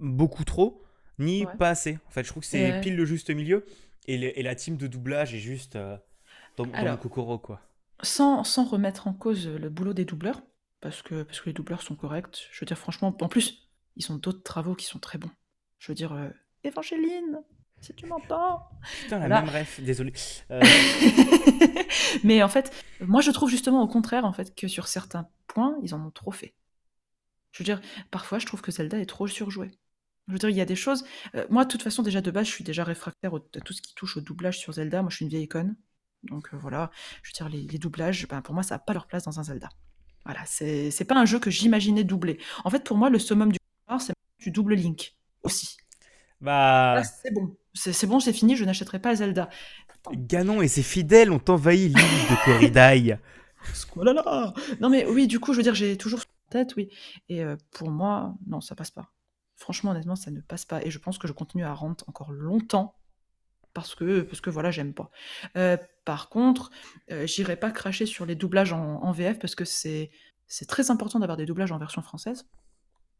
beaucoup 0.00 0.44
trop, 0.44 0.82
ni 1.18 1.46
pas 1.58 1.70
assez. 1.70 1.98
En 2.06 2.10
fait, 2.10 2.22
je 2.22 2.28
trouve 2.28 2.42
que 2.42 2.48
c'est 2.48 2.80
pile 2.80 2.96
le 2.96 3.04
juste 3.04 3.30
milieu. 3.30 3.66
Et, 4.06 4.42
la 4.42 4.54
team 4.54 4.76
de 4.76 4.86
doublage 4.86 5.34
est 5.34 5.38
juste 5.38 5.78
dans, 6.56 6.70
Alors, 6.72 7.00
quoi. 7.42 7.60
Sans, 8.02 8.44
sans, 8.44 8.64
remettre 8.64 9.06
en 9.06 9.12
cause 9.12 9.46
le 9.48 9.68
boulot 9.70 9.92
des 9.92 10.04
doubleurs, 10.04 10.42
parce 10.80 11.02
que, 11.02 11.22
parce 11.22 11.40
que 11.40 11.46
les 11.46 11.52
doubleurs 11.52 11.82
sont 11.82 11.96
corrects, 11.96 12.48
je 12.52 12.60
veux 12.60 12.66
dire, 12.66 12.78
franchement, 12.78 13.16
en 13.20 13.28
plus, 13.28 13.68
ils 13.96 14.10
ont 14.12 14.16
d'autres 14.16 14.42
travaux 14.42 14.74
qui 14.74 14.86
sont 14.86 14.98
très 14.98 15.18
bons. 15.18 15.30
Je 15.78 15.92
veux 15.92 15.94
dire, 15.94 16.12
euh, 16.12 16.28
Évangéline, 16.64 17.42
si 17.80 17.94
tu 17.94 18.06
m'entends. 18.06 18.68
Putain, 19.02 19.18
la 19.18 19.42
même 19.42 19.48
ref, 19.48 19.80
désolé. 19.80 20.12
Euh. 20.50 20.60
Mais 22.24 22.42
en 22.42 22.48
fait, 22.48 22.72
moi 23.00 23.20
je 23.20 23.30
trouve 23.30 23.50
justement 23.50 23.82
au 23.82 23.88
contraire, 23.88 24.24
en 24.24 24.32
fait, 24.32 24.54
que 24.54 24.68
sur 24.68 24.88
certains 24.88 25.28
points, 25.46 25.76
ils 25.82 25.94
en 25.94 26.04
ont 26.04 26.10
trop 26.10 26.32
fait. 26.32 26.54
Je 27.52 27.62
veux 27.62 27.64
dire, 27.64 27.80
parfois, 28.10 28.38
je 28.38 28.46
trouve 28.46 28.62
que 28.62 28.72
Zelda 28.72 28.98
est 28.98 29.06
trop 29.06 29.28
surjoué. 29.28 29.70
Je 30.26 30.32
veux 30.32 30.38
dire, 30.38 30.48
il 30.48 30.56
y 30.56 30.60
a 30.60 30.64
des 30.64 30.76
choses. 30.76 31.04
Euh, 31.34 31.46
moi, 31.50 31.64
de 31.64 31.70
toute 31.70 31.82
façon, 31.82 32.02
déjà 32.02 32.20
de 32.20 32.30
base, 32.30 32.46
je 32.46 32.52
suis 32.52 32.64
déjà 32.64 32.82
réfractaire 32.82 33.32
à 33.34 33.60
tout 33.60 33.72
ce 33.72 33.82
qui 33.82 33.94
touche 33.94 34.16
au 34.16 34.20
doublage 34.20 34.58
sur 34.58 34.72
Zelda. 34.72 35.02
Moi, 35.02 35.10
je 35.10 35.16
suis 35.16 35.24
une 35.24 35.30
vieille 35.30 35.44
icône. 35.44 35.76
Donc 36.28 36.48
euh, 36.52 36.56
voilà, 36.56 36.90
je 37.22 37.30
veux 37.30 37.48
dire, 37.48 37.48
les, 37.48 37.78
doublages, 37.78 38.26
ben, 38.28 38.40
pour 38.42 38.54
moi, 38.54 38.62
ça 38.62 38.76
n'a 38.76 38.78
pas 38.78 38.92
leur 38.92 39.06
place 39.06 39.24
dans 39.24 39.40
un 39.40 39.44
Zelda. 39.44 39.68
Voilà, 40.24 40.40
c'est 40.46 41.04
pas 41.06 41.16
un 41.16 41.26
jeu 41.26 41.38
que 41.38 41.50
j'imaginais 41.50 42.04
doubler. 42.04 42.38
En 42.64 42.70
fait, 42.70 42.82
pour 42.82 42.96
moi, 42.96 43.10
le 43.10 43.18
summum 43.18 43.52
du 43.52 43.58
c'est 43.98 44.14
du 44.40 44.50
double 44.50 44.74
Link 44.74 45.14
aussi. 45.42 45.76
Bah. 46.40 47.02
C'est 47.22 47.32
bon, 47.32 47.56
c'est 47.74 48.06
bon, 48.06 48.20
c'est 48.20 48.32
fini, 48.32 48.56
je 48.56 48.64
n'achèterai 48.64 48.98
pas 48.98 49.14
Zelda. 49.16 49.50
Ganon 50.12 50.62
et 50.62 50.68
ses 50.68 50.82
fidèles 50.82 51.30
ont 51.30 51.40
envahi 51.48 51.88
l'île 51.88 51.94
de 51.94 53.16
oh 53.96 54.02
là 54.02 54.52
Non 54.80 54.88
mais 54.90 55.06
oui, 55.06 55.26
du 55.26 55.40
coup, 55.40 55.52
je 55.52 55.58
veux 55.58 55.62
dire, 55.62 55.74
j'ai 55.74 55.96
toujours 55.96 56.20
en 56.20 56.50
tête, 56.50 56.74
oui. 56.76 56.90
Et 57.28 57.42
euh, 57.42 57.56
pour 57.70 57.90
moi, 57.90 58.34
non, 58.46 58.60
ça 58.60 58.74
passe 58.74 58.90
pas. 58.90 59.12
Franchement, 59.56 59.92
honnêtement, 59.92 60.16
ça 60.16 60.30
ne 60.30 60.40
passe 60.40 60.64
pas. 60.64 60.84
Et 60.84 60.90
je 60.90 60.98
pense 60.98 61.18
que 61.18 61.28
je 61.28 61.32
continue 61.32 61.64
à 61.64 61.72
rentrer 61.72 62.04
encore 62.08 62.32
longtemps 62.32 62.94
parce 63.74 63.94
que, 63.94 64.22
parce 64.22 64.40
que 64.40 64.50
voilà, 64.50 64.70
j'aime 64.70 64.94
pas. 64.94 65.10
Euh, 65.56 65.76
par 66.04 66.28
contre, 66.28 66.70
euh, 67.10 67.26
j'irai 67.26 67.56
pas 67.56 67.70
cracher 67.70 68.06
sur 68.06 68.24
les 68.24 68.36
doublages 68.36 68.72
en, 68.72 69.12
VF 69.12 69.38
parce 69.38 69.54
que 69.54 69.64
c'est 69.64 70.10
très 70.68 70.90
important 70.90 71.18
d'avoir 71.18 71.36
des 71.36 71.46
doublages 71.46 71.72
en 71.72 71.78
version 71.78 72.00
française. 72.00 72.46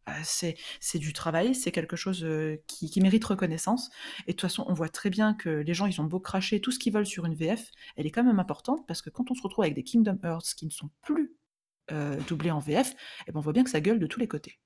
Euh, 0.08 0.12
c'est 0.22 0.98
du 0.98 1.12
travail, 1.12 1.54
c'est 1.54 1.72
quelque 1.72 1.96
chose 1.96 2.26
qui, 2.66 2.90
qui, 2.90 3.00
mérite 3.00 3.24
reconnaissance. 3.24 3.90
Et 4.26 4.32
de 4.32 4.32
toute 4.32 4.42
façon, 4.42 4.64
on 4.68 4.74
voit 4.74 4.88
très 4.88 5.10
bien 5.10 5.34
que 5.34 5.48
les 5.48 5.74
gens, 5.74 5.86
ils 5.86 6.00
ont 6.00 6.04
beau 6.04 6.20
cracher 6.20 6.60
tout 6.60 6.70
ce 6.70 6.78
qu'ils 6.78 6.92
veulent 6.92 7.06
sur 7.06 7.26
une 7.26 7.34
VF, 7.34 7.70
elle 7.96 8.06
est 8.06 8.10
quand 8.10 8.24
même 8.24 8.40
importante 8.40 8.86
parce 8.86 9.02
que 9.02 9.10
quand 9.10 9.30
on 9.30 9.34
se 9.34 9.42
retrouve 9.42 9.64
avec 9.64 9.74
des 9.74 9.82
Kingdom 9.82 10.18
Hearts 10.22 10.54
qui 10.56 10.66
ne 10.66 10.70
sont 10.70 10.90
plus 11.02 11.34
doublés 12.28 12.50
en 12.50 12.60
VF, 12.60 12.94
eh 13.26 13.32
ben 13.32 13.38
on 13.38 13.42
voit 13.42 13.52
bien 13.52 13.64
que 13.64 13.70
ça 13.70 13.80
gueule 13.80 13.98
de 13.98 14.06
tous 14.06 14.20
les 14.20 14.28
côtés. 14.28 14.58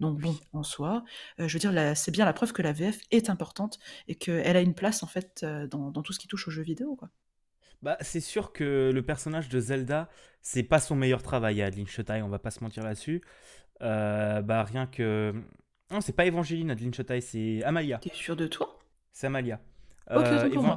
Donc 0.00 0.18
bon, 0.20 0.36
en 0.52 0.62
soi, 0.62 1.04
je 1.38 1.52
veux 1.52 1.58
dire, 1.58 1.96
c'est 1.96 2.10
bien 2.10 2.24
la 2.24 2.32
preuve 2.32 2.52
que 2.52 2.62
la 2.62 2.72
VF 2.72 2.98
est 3.10 3.30
importante 3.30 3.78
et 4.08 4.14
qu'elle 4.14 4.56
a 4.56 4.60
une 4.60 4.74
place 4.74 5.02
en 5.02 5.06
fait 5.06 5.44
dans, 5.70 5.92
tout 6.02 6.12
ce 6.12 6.18
qui 6.18 6.28
touche 6.28 6.48
aux 6.48 6.50
jeux 6.50 6.62
vidéo, 6.62 6.96
quoi. 6.96 7.10
Bah, 7.82 7.98
c'est 8.00 8.20
sûr 8.20 8.52
que 8.52 8.90
le 8.94 9.02
personnage 9.02 9.50
de 9.50 9.60
Zelda, 9.60 10.08
c'est 10.40 10.62
pas 10.62 10.80
son 10.80 10.96
meilleur 10.96 11.22
travail 11.22 11.60
à 11.60 11.66
Adeline 11.66 11.86
Chotai, 11.86 12.22
on 12.22 12.28
va 12.28 12.38
pas 12.38 12.50
se 12.50 12.64
mentir 12.64 12.82
là-dessus. 12.82 13.22
bah 13.80 14.64
rien 14.64 14.86
que... 14.86 15.34
Non, 15.90 16.00
c'est 16.00 16.14
pas 16.14 16.24
Evangeline 16.24 16.70
Adeline 16.70 16.94
Chotai, 16.94 17.20
c'est 17.20 17.62
Amalia. 17.62 17.98
T'es 17.98 18.10
sûr 18.14 18.36
de 18.36 18.46
toi? 18.46 18.78
C'est 19.12 19.26
Amalia. 19.26 19.60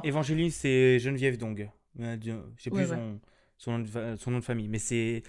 Evangeline, 0.04 0.50
c'est 0.50 0.98
Geneviève 0.98 1.38
Dong. 1.38 1.70
Je 1.98 2.38
sais 2.58 2.70
plus 2.70 2.86
son 2.86 3.18
nom 3.66 3.78
de, 3.80 4.16
son 4.16 4.30
nom 4.30 4.38
de 4.38 4.44
famille. 4.44 4.68
Mais 4.68 4.78
c'est. 4.78 5.22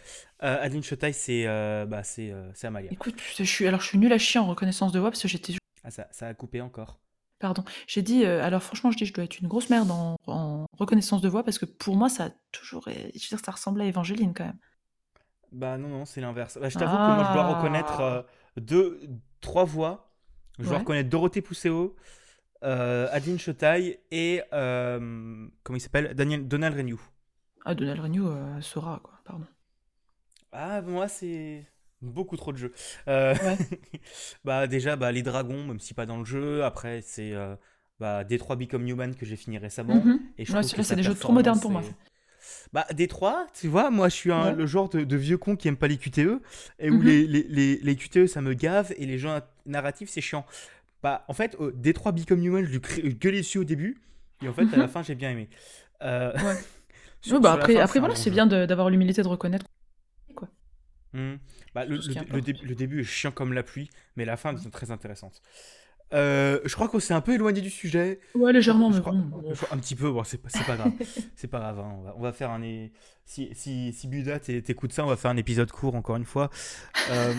Euh, 0.44 0.62
Adeline 0.62 0.84
Chotai, 0.84 1.14
c'est 1.14 1.46
euh, 1.48 1.86
bah, 1.86 2.04
c'est 2.04 2.32
euh, 2.32 2.52
Amalia. 2.64 2.92
Écoute, 2.92 3.16
je 3.38 3.44
suis, 3.44 3.68
alors 3.68 3.82
je 3.82 3.88
suis 3.88 3.98
nulle 3.98 4.14
à 4.14 4.18
chier 4.18 4.40
en 4.40 4.48
reconnaissance 4.48 4.92
de 4.92 5.00
voix 5.00 5.10
parce 5.10 5.22
que 5.22 5.28
j'étais. 5.28 5.54
Ah, 5.84 5.92
ça, 5.92 6.08
ça 6.12 6.28
a 6.28 6.34
coupé 6.34 6.62
encore. 6.62 7.00
Pardon. 7.40 7.64
J'ai 7.88 8.02
dit, 8.02 8.26
euh, 8.26 8.44
alors 8.44 8.62
franchement, 8.62 8.92
je 8.92 8.98
dis, 8.98 9.06
je 9.06 9.14
dois 9.14 9.24
être 9.24 9.40
une 9.40 9.48
grosse 9.48 9.70
merde 9.70 9.92
en, 9.92 10.18
en, 10.28 10.66
reconnaissance 10.78 11.22
de 11.22 11.30
voix 11.30 11.44
parce 11.44 11.58
que 11.58 11.66
pour 11.66 11.96
moi, 11.96 12.10
ça 12.10 12.26
a 12.26 12.30
toujours. 12.52 12.84
Je 12.90 13.04
veux 13.04 13.10
dire, 13.12 13.40
ça 13.44 13.52
ressemblait 13.52 13.86
à 13.86 13.88
Evangeline 13.88 14.34
quand 14.34 14.46
même. 14.46 14.58
Bah 15.52 15.78
non, 15.78 15.88
non, 15.88 16.06
c'est 16.06 16.22
l'inverse. 16.22 16.58
Bah, 16.62 16.70
je 16.70 16.78
t'avoue 16.78 16.96
que 16.96 17.16
moi, 17.16 17.26
je 17.28 17.34
dois 17.34 17.46
ah. 17.46 17.56
reconnaître 17.56 18.26
deux, 18.58 19.00
trois 19.42 19.64
voix. 19.64 20.12
Je 20.60 20.66
dois 20.66 20.80
reconnaître 20.80 21.10
Dorothée 21.10 21.42
Pousseau, 21.42 21.96
Adeline 22.62 23.40
Chotai 23.40 24.02
et. 24.12 24.42
comment 24.52 25.78
il 25.78 25.82
s'appelle? 25.82 26.14
Daniel, 26.14 26.48
Donald 26.48 26.76
Renew. 26.76 27.00
Ah, 27.66 27.74
Donald 27.76 28.00
Renew, 28.02 28.28
euh, 28.28 28.62
Sora, 28.62 29.00
quoi, 29.04 29.22
pardon. 29.24 29.48
Ah, 30.52 30.82
moi, 30.82 31.08
c'est 31.08 31.66
beaucoup 32.02 32.38
trop 32.38 32.52
de 32.52 32.58
jeux. 32.58 32.74
Euh, 33.08 33.36
bah, 34.44 34.68
déjà, 34.68 34.96
bah, 34.96 35.12
les 35.12 35.22
dragons, 35.22 35.64
même 35.66 35.80
si 35.80 35.94
pas 35.94 36.06
dans 36.06 36.18
le 36.18 36.26
jeu. 36.26 36.64
Après, 36.64 37.02
c'est 37.02 37.34
euh, 37.34 37.56
bah, 38.00 38.24
Détroit 38.24 38.56
Become 38.56 38.88
Human 38.88 39.16
que 39.16 39.26
j'ai 39.26 39.36
fini 39.36 39.58
récemment. 39.58 39.96
Mhm. 39.96 40.20
Et 40.38 40.46
je 40.46 40.52
c'est 40.62 40.96
des 40.96 41.04
jeux 41.04 41.16
trop 41.16 41.34
modernes 41.34 41.60
pour 41.60 41.72
moi. 41.72 41.84
Bah, 42.74 42.86
Détroit, 42.94 43.48
tu 43.54 43.68
vois, 43.68 43.90
moi 43.92 44.10
je 44.10 44.16
suis 44.16 44.32
un- 44.32 44.52
Ouais. 44.52 44.56
le 44.56 44.66
genre 44.66 44.90
de, 44.90 45.04
de 45.04 45.16
vieux 45.18 45.38
con 45.38 45.56
qui 45.56 45.68
aime 45.68 45.78
pas 45.78 45.88
les 45.88 45.98
QTE, 45.98 46.42
et 46.80 46.90
où 46.90 46.94
Mhm. 46.94 47.04
les, 47.06 47.28
les, 47.28 47.44
les, 47.44 47.78
les 47.78 47.96
QTE 47.96 48.28
ça 48.28 48.42
me 48.42 48.54
gave, 48.54 48.94
et 48.98 49.06
les 49.06 49.18
jeux 49.18 49.30
narratifs 49.66 50.10
c'est 50.10 50.22
chiant. 50.22 50.46
Bah, 51.04 51.26
en 51.28 51.34
fait, 51.34 51.56
euh, 51.60 51.72
Détroit 51.76 52.12
Become 52.14 52.44
Human, 52.44 52.66
je 52.66 52.72
lui 52.72 53.16
gueulais 53.16 53.40
dessus 53.40 53.58
au 53.60 53.64
début, 53.66 53.98
et 54.44 54.48
en 54.48 54.54
fait, 54.54 54.74
à 54.74 54.78
la 54.78 54.86
Mhm. 54.86 54.88
fin, 54.88 55.04
j'ai 55.04 55.16
bien 55.16 55.32
aimé. 55.32 55.50
Euh, 56.02 56.34
Ouais. 56.42 56.56
sur- 57.22 57.40
bah 57.40 57.54
après, 57.54 57.74
fin, 57.74 57.80
après 57.82 58.00
un 58.00 58.02
voilà, 58.02 58.16
bon 58.16 58.20
c'est 58.20 58.32
bien 58.32 58.48
d'avoir 58.48 58.90
l'humilité 58.90 59.22
de 59.22 59.28
reconnaître. 59.28 59.66
Quoi. 60.36 60.48
Mhm. 61.14 61.40
Bah, 61.76 61.86
le, 61.86 61.98
le- 61.98 62.02
le 62.14 62.18
importe. 62.20 62.42
dé- 62.44 62.54
le 62.64 62.76
début 62.76 63.02
est 63.02 63.04
chiant 63.06 63.32
comme 63.32 63.54
la 63.54 63.64
pluie, 63.64 63.90
mais 64.16 64.26
la 64.26 64.38
fin 64.38 64.56
est 64.56 64.70
très 64.72 64.92
intéressante. 64.92 65.42
Euh, 66.12 66.60
je 66.66 66.74
crois 66.74 66.90
qu'on 66.90 67.00
s'est 67.00 67.14
un 67.14 67.22
peu 67.22 67.34
éloigné 67.36 67.62
du 67.62 67.70
sujet. 67.70 68.20
Ouais, 68.34 68.52
légèrement, 68.52 68.90
Je 68.92 68.96
mais 68.96 69.02
crois- 69.02 69.14
bon. 69.14 69.44
je 69.54 69.64
crois- 69.64 69.76
un 69.76 69.80
petit 69.80 69.96
peu, 69.96 70.12
bon, 70.12 70.24
c'est 70.24 70.40
pas, 70.42 70.76
grave. 70.76 70.92
c'est 71.36 71.48
pas 71.48 71.60
grave, 71.60 71.80
hein, 71.80 71.96
on, 72.00 72.02
va, 72.02 72.14
on 72.18 72.22
va 72.22 72.34
faire 72.34 72.50
un. 72.50 72.62
Si, 73.26 73.50
si, 73.54 73.94
si 73.94 74.08
Buda 74.08 74.40
t'é- 74.40 74.62
t'écoutes 74.64 74.92
ça, 74.92 75.04
on 75.04 75.08
va 75.08 75.18
faire 75.18 75.30
un 75.30 75.38
épisode 75.38 75.72
court 75.72 75.94
encore 75.94 76.16
une 76.16 76.26
fois. 76.26 76.50
Euh, 77.12 77.34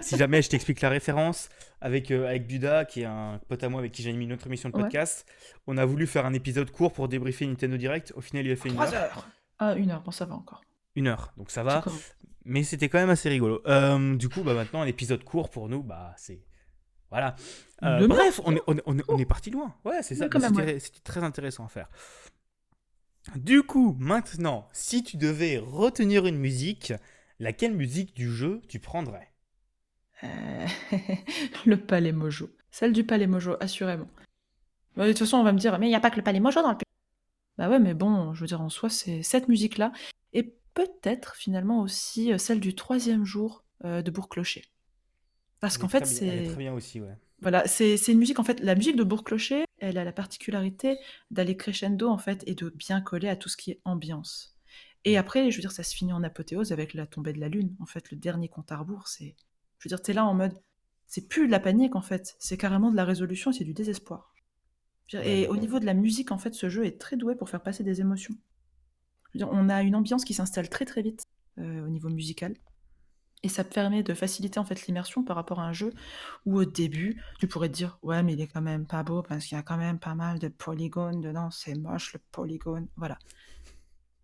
si 0.00 0.16
jamais 0.16 0.42
je 0.42 0.48
t'explique 0.50 0.80
la 0.80 0.88
référence, 0.88 1.48
avec, 1.80 2.10
euh, 2.10 2.26
avec 2.28 2.46
Buda, 2.46 2.84
qui 2.84 3.02
est 3.02 3.06
un 3.06 3.40
pote 3.48 3.62
à 3.62 3.68
moi 3.68 3.80
avec 3.80 3.92
qui 3.92 4.02
j'ai 4.02 4.12
mis 4.12 4.24
une 4.24 4.32
autre 4.32 4.46
émission 4.46 4.68
de 4.70 4.76
Ouais. 4.76 4.82
podcast, 4.82 5.26
on 5.66 5.76
a 5.76 5.84
voulu 5.84 6.06
faire 6.06 6.26
un 6.26 6.32
épisode 6.32 6.70
court 6.70 6.92
pour 6.92 7.08
débriefer 7.08 7.46
Nintendo 7.46 7.76
Direct. 7.76 8.12
Au 8.16 8.20
final, 8.20 8.46
il 8.46 8.52
a 8.52 8.56
fait 8.56 8.68
une 8.70 8.78
heure. 8.78 8.94
heures. 8.94 9.28
Ah, 9.58 9.74
une 9.74 9.90
heure, 9.90 10.02
bon, 10.02 10.10
ça 10.10 10.24
va 10.24 10.34
encore. 10.34 10.62
Une 10.94 11.06
heure, 11.08 11.32
donc 11.36 11.50
ça 11.50 11.62
va. 11.62 11.84
Mais 12.44 12.62
c'était 12.62 12.88
quand 12.88 12.98
même 12.98 13.10
assez 13.10 13.28
rigolo. 13.28 13.60
Euh, 13.66 14.14
du 14.16 14.28
coup, 14.28 14.42
bah, 14.42 14.54
maintenant, 14.54 14.82
un 14.82 14.86
épisode 14.86 15.24
court 15.24 15.50
pour 15.50 15.68
nous, 15.68 15.82
bah, 15.82 16.14
c'est. 16.16 16.42
Voilà. 17.10 17.36
Euh, 17.82 18.06
bref, 18.08 18.40
on 18.44 18.54
est, 18.56 18.62
on, 18.66 18.76
est, 18.76 18.82
on 18.86 18.98
est- 18.98 19.04
on 19.08 19.18
est 19.18 19.24
parti 19.26 19.50
loin. 19.50 19.74
Ouais, 19.84 20.02
c'est 20.02 20.14
ça. 20.14 20.28
C'était 20.78 21.00
très 21.04 21.22
intéressant 21.22 21.64
à 21.64 21.68
faire. 21.68 21.88
Du 23.34 23.62
coup, 23.64 23.96
maintenant, 23.98 24.68
si 24.72 25.02
tu 25.02 25.16
devais 25.16 25.58
retenir 25.58 26.26
une 26.26 26.38
musique, 26.38 26.92
laquelle 27.40 27.74
musique 27.74 28.14
du 28.14 28.30
jeu 28.30 28.60
tu 28.68 28.78
prendrais? 28.78 29.28
Euh, 30.24 30.66
le 31.66 31.76
palais 31.76 32.12
mojo. 32.12 32.50
Celle 32.70 32.92
du 32.92 33.04
palais 33.04 33.26
mojo, 33.26 33.56
assurément. 33.60 34.08
Bah, 34.96 35.06
de 35.06 35.12
toute 35.12 35.20
façon, 35.20 35.38
on 35.38 35.44
va 35.44 35.52
me 35.52 35.58
dire, 35.58 35.78
mais 35.78 35.86
il 35.86 35.90
n'y 35.90 35.96
a 35.96 36.00
pas 36.00 36.10
que 36.10 36.16
le 36.16 36.22
palais 36.22 36.40
mojo 36.40 36.62
dans 36.62 36.70
le 36.70 36.76
pays. 36.76 36.84
Bah 37.58 37.68
ouais, 37.68 37.78
mais 37.78 37.94
bon, 37.94 38.34
je 38.34 38.40
veux 38.40 38.46
dire, 38.46 38.60
en 38.60 38.68
soi, 38.68 38.90
c'est 38.90 39.22
cette 39.22 39.48
musique-là. 39.48 39.92
Et 40.32 40.54
peut-être, 40.74 41.36
finalement, 41.36 41.80
aussi 41.80 42.32
euh, 42.32 42.38
celle 42.38 42.60
du 42.60 42.74
troisième 42.74 43.24
jour 43.24 43.64
euh, 43.84 44.02
de 44.02 44.10
Bourg-Clocher. 44.10 44.64
Parce 45.60 45.78
qu'en 45.78 45.88
fait, 45.88 46.06
c'est... 46.06 46.44
très 46.44 46.56
bien 46.56 46.74
aussi, 46.74 47.00
ouais. 47.00 47.16
Voilà, 47.42 47.66
c'est 47.66 47.98
c'est 47.98 48.12
une 48.12 48.18
musique, 48.18 48.38
en 48.38 48.44
fait, 48.44 48.60
la 48.60 48.74
musique 48.74 48.96
de 48.96 49.04
Bourg-Clocher, 49.04 49.64
elle 49.78 49.98
a 49.98 50.04
la 50.04 50.12
particularité 50.12 50.98
d'aller 51.30 51.56
crescendo, 51.56 52.08
en 52.08 52.18
fait, 52.18 52.42
et 52.46 52.54
de 52.54 52.70
bien 52.70 53.00
coller 53.00 53.28
à 53.28 53.36
tout 53.36 53.48
ce 53.48 53.56
qui 53.56 53.72
est 53.72 53.80
ambiance. 53.84 54.56
Et 55.04 55.16
après, 55.16 55.50
je 55.50 55.56
veux 55.56 55.60
dire, 55.60 55.72
ça 55.72 55.82
se 55.82 55.94
finit 55.94 56.12
en 56.12 56.22
apothéose 56.22 56.72
avec 56.72 56.94
la 56.94 57.06
tombée 57.06 57.32
de 57.32 57.40
la 57.40 57.48
lune. 57.48 57.76
En 57.78 57.86
fait, 57.86 58.10
le 58.10 58.16
dernier 58.16 58.48
compte 58.48 58.72
à 58.72 58.76
rebours, 58.76 59.06
c'est... 59.08 59.36
Je 59.78 59.88
veux 59.88 59.88
dire, 59.88 60.02
t'es 60.02 60.12
là 60.12 60.24
en 60.24 60.34
mode... 60.34 60.52
C'est 61.08 61.28
plus 61.28 61.46
de 61.46 61.52
la 61.52 61.60
panique, 61.60 61.94
en 61.94 62.02
fait. 62.02 62.34
C'est 62.38 62.56
carrément 62.56 62.90
de 62.90 62.96
la 62.96 63.04
résolution, 63.04 63.52
c'est 63.52 63.64
du 63.64 63.74
désespoir. 63.74 64.34
Dire, 65.08 65.20
Ouais, 65.20 65.40
Et 65.42 65.48
au 65.48 65.56
niveau 65.56 65.78
de 65.78 65.86
la 65.86 65.94
musique, 65.94 66.32
en 66.32 66.38
fait, 66.38 66.54
ce 66.54 66.68
jeu 66.68 66.84
est 66.84 67.00
très 67.00 67.16
doué 67.16 67.36
pour 67.36 67.48
faire 67.48 67.62
passer 67.62 67.84
des 67.84 68.00
émotions. 68.00 68.34
Dire, 69.34 69.48
on 69.52 69.68
a 69.68 69.82
une 69.82 69.94
ambiance 69.94 70.24
qui 70.24 70.34
s'installe 70.34 70.68
très 70.68 70.84
très 70.84 71.02
vite 71.02 71.24
euh, 71.58 71.84
au 71.84 71.88
niveau 71.88 72.08
musical. 72.08 72.54
Et 73.42 73.48
ça 73.48 73.64
permet 73.64 74.02
de 74.02 74.14
faciliter 74.14 74.58
en 74.58 74.64
fait 74.64 74.86
l'immersion 74.86 75.22
par 75.22 75.36
rapport 75.36 75.60
à 75.60 75.66
un 75.66 75.72
jeu 75.72 75.92
où 76.46 76.56
au 76.58 76.64
début, 76.64 77.22
tu 77.38 77.46
pourrais 77.46 77.68
te 77.68 77.74
dire 77.74 77.98
ouais 78.02 78.22
mais 78.22 78.32
il 78.32 78.40
est 78.40 78.46
quand 78.48 78.62
même 78.62 78.86
pas 78.86 79.02
beau 79.02 79.22
parce 79.22 79.44
qu'il 79.46 79.56
y 79.56 79.58
a 79.58 79.62
quand 79.62 79.76
même 79.76 79.98
pas 79.98 80.14
mal 80.14 80.38
de 80.38 80.48
polygones 80.48 81.20
dedans, 81.20 81.50
c'est 81.50 81.74
moche 81.74 82.14
le 82.14 82.20
polygone, 82.32 82.88
voilà. 82.96 83.18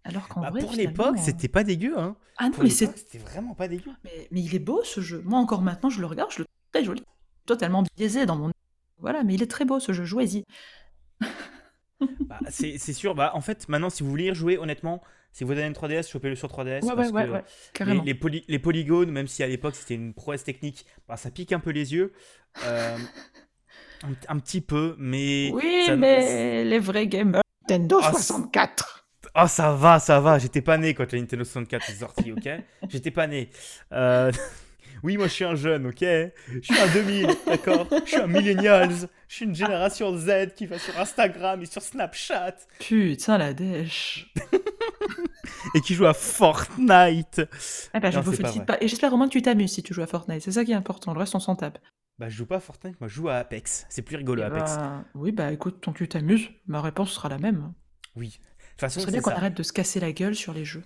Alors 0.04 0.28
qu'en 0.28 0.40
Bah, 0.40 0.50
vrai, 0.50 0.60
pour 0.60 0.72
l'époque, 0.72 1.16
euh, 1.16 1.22
c'était 1.22 1.48
pas 1.48 1.62
dégueu, 1.64 1.98
hein. 1.98 2.16
ah 2.38 2.46
non 2.46 2.50
Pour 2.52 2.64
mais 2.64 2.70
c'était 2.70 3.18
vraiment 3.18 3.54
pas 3.54 3.68
dégueu. 3.68 3.90
mais, 4.04 4.28
mais 4.30 4.40
il 4.40 4.54
est 4.54 4.58
beau 4.58 4.82
ce 4.84 5.00
jeu. 5.00 5.22
Moi 5.24 5.38
encore 5.38 5.62
maintenant, 5.62 5.90
je 5.90 6.00
le 6.00 6.06
regarde, 6.06 6.30
je 6.32 6.38
le 6.40 6.44
trouve 6.44 6.56
très 6.72 6.84
joli, 6.84 7.02
totalement 7.46 7.84
biaisé 7.96 8.26
dans 8.26 8.36
mon 8.36 8.50
voilà, 8.98 9.24
mais 9.24 9.34
il 9.34 9.42
est 9.42 9.50
très 9.50 9.64
beau 9.64 9.80
ce 9.80 9.92
jeu, 9.92 10.04
jouez-y. 10.04 10.44
Bah, 12.26 12.40
c'est 12.48 12.78
sûr. 12.92 13.14
Bah, 13.14 13.30
en 13.34 13.40
fait, 13.40 13.68
maintenant, 13.68 13.90
si 13.90 14.02
vous 14.02 14.10
voulez 14.10 14.26
y 14.28 14.34
jouer, 14.34 14.58
honnêtement, 14.58 15.00
si 15.32 15.44
vous 15.44 15.52
avez 15.52 15.62
une 15.64 15.72
3DS, 15.72 16.08
chopez-le 16.10 16.34
sur 16.34 16.48
3DS. 16.48 16.84
Ouais 16.84 16.96
parce 16.96 17.10
ouais 17.10 17.22
ouais, 17.22 17.26
que 17.26 17.32
ouais, 17.32 17.38
les, 17.38 17.44
carrément. 17.72 18.02
les 18.02 18.14
poly- 18.14 18.44
les 18.48 18.58
polygones, 18.58 19.10
même 19.12 19.28
si 19.28 19.42
à 19.44 19.46
l'époque 19.46 19.76
c'était 19.76 19.94
une 19.94 20.12
prouesse 20.12 20.42
technique, 20.42 20.84
bah, 21.08 21.16
ça 21.16 21.30
pique 21.30 21.52
un 21.52 21.60
peu 21.60 21.70
les 21.70 21.94
yeux. 21.94 22.12
Euh, 22.64 22.96
un, 24.02 24.34
un 24.34 24.38
petit 24.40 24.60
peu, 24.60 24.96
mais. 24.98 25.50
Oui, 25.54 25.84
ça- 25.86 25.94
mais 25.96 26.64
les 26.64 26.78
vrais 26.80 27.06
gamers 27.06 27.42
Nintendo 27.68 28.00
Ah, 28.02 28.10
64. 28.10 29.01
Oh, 29.34 29.46
ça 29.46 29.72
va, 29.72 29.98
ça 29.98 30.20
va. 30.20 30.38
J'étais 30.38 30.60
pas 30.60 30.76
né 30.78 30.94
quand 30.94 31.10
la 31.12 31.18
Nintendo 31.18 31.44
64 31.44 31.90
est 31.90 31.94
sortie, 31.94 32.32
ok 32.32 32.48
J'étais 32.88 33.10
pas 33.10 33.26
né. 33.26 33.50
Euh, 33.92 34.30
Oui, 35.02 35.16
moi 35.16 35.26
je 35.26 35.32
suis 35.32 35.44
un 35.44 35.56
jeune, 35.56 35.86
ok 35.86 36.00
Je 36.00 36.60
suis 36.62 36.78
un 36.78 36.86
2000, 36.92 37.26
d'accord 37.46 37.88
Je 38.04 38.08
suis 38.08 38.20
un 38.20 38.28
millennials. 38.28 39.08
Je 39.26 39.34
suis 39.34 39.44
une 39.46 39.54
génération 39.54 40.16
Z 40.16 40.54
qui 40.54 40.66
va 40.66 40.78
sur 40.78 40.96
Instagram 40.98 41.60
et 41.60 41.66
sur 41.66 41.82
Snapchat 41.82 42.54
Putain 42.78 43.38
la 43.38 43.52
dèche. 43.52 44.32
et 45.74 45.80
qui 45.80 45.94
joue 45.94 46.06
à 46.06 46.14
Fortnite. 46.14 47.42
Ah 47.92 47.98
bah, 48.00 48.10
Non, 48.10 48.22
pas 48.22 48.64
pas. 48.64 48.76
Et 48.80 48.86
j'espère 48.86 49.12
au 49.12 49.16
moins 49.16 49.26
que 49.26 49.32
tu 49.32 49.42
t'amuses 49.42 49.72
si 49.72 49.82
tu 49.82 49.92
joues 49.92 50.02
à 50.02 50.06
Fortnite. 50.06 50.42
C'est 50.42 50.52
ça 50.52 50.64
qui 50.64 50.70
est 50.70 50.76
important. 50.76 51.12
Le 51.14 51.18
reste, 51.18 51.34
on 51.34 51.40
s'en 51.40 51.56
tape. 51.56 51.78
Bah, 52.18 52.28
je 52.28 52.36
joue 52.36 52.46
pas 52.46 52.56
à 52.56 52.60
Fortnite, 52.60 53.00
moi 53.00 53.08
je 53.08 53.14
joue 53.14 53.28
à 53.28 53.36
Apex. 53.36 53.86
C'est 53.88 54.02
plus 54.02 54.16
rigolo, 54.16 54.42
Eh 54.42 54.46
Apex. 54.46 54.76
bah, 54.76 55.04
oui, 55.14 55.32
bah 55.32 55.50
écoute, 55.50 55.80
tant 55.80 55.92
que 55.92 55.98
tu 55.98 56.08
t'amuses, 56.08 56.50
ma 56.66 56.80
réponse 56.80 57.10
sera 57.10 57.28
la 57.28 57.38
même. 57.38 57.72
Oui. 58.14 58.38
Toute 58.72 58.80
façon, 58.80 59.00
Ce 59.00 59.00
serait 59.00 59.10
c'est 59.10 59.12
bien 59.12 59.22
qu'on 59.22 59.30
arrête 59.32 59.54
de 59.54 59.62
se 59.64 59.72
casser 59.72 59.98
la 59.98 60.12
gueule 60.12 60.36
sur 60.36 60.54
les 60.54 60.64
jeux. 60.64 60.84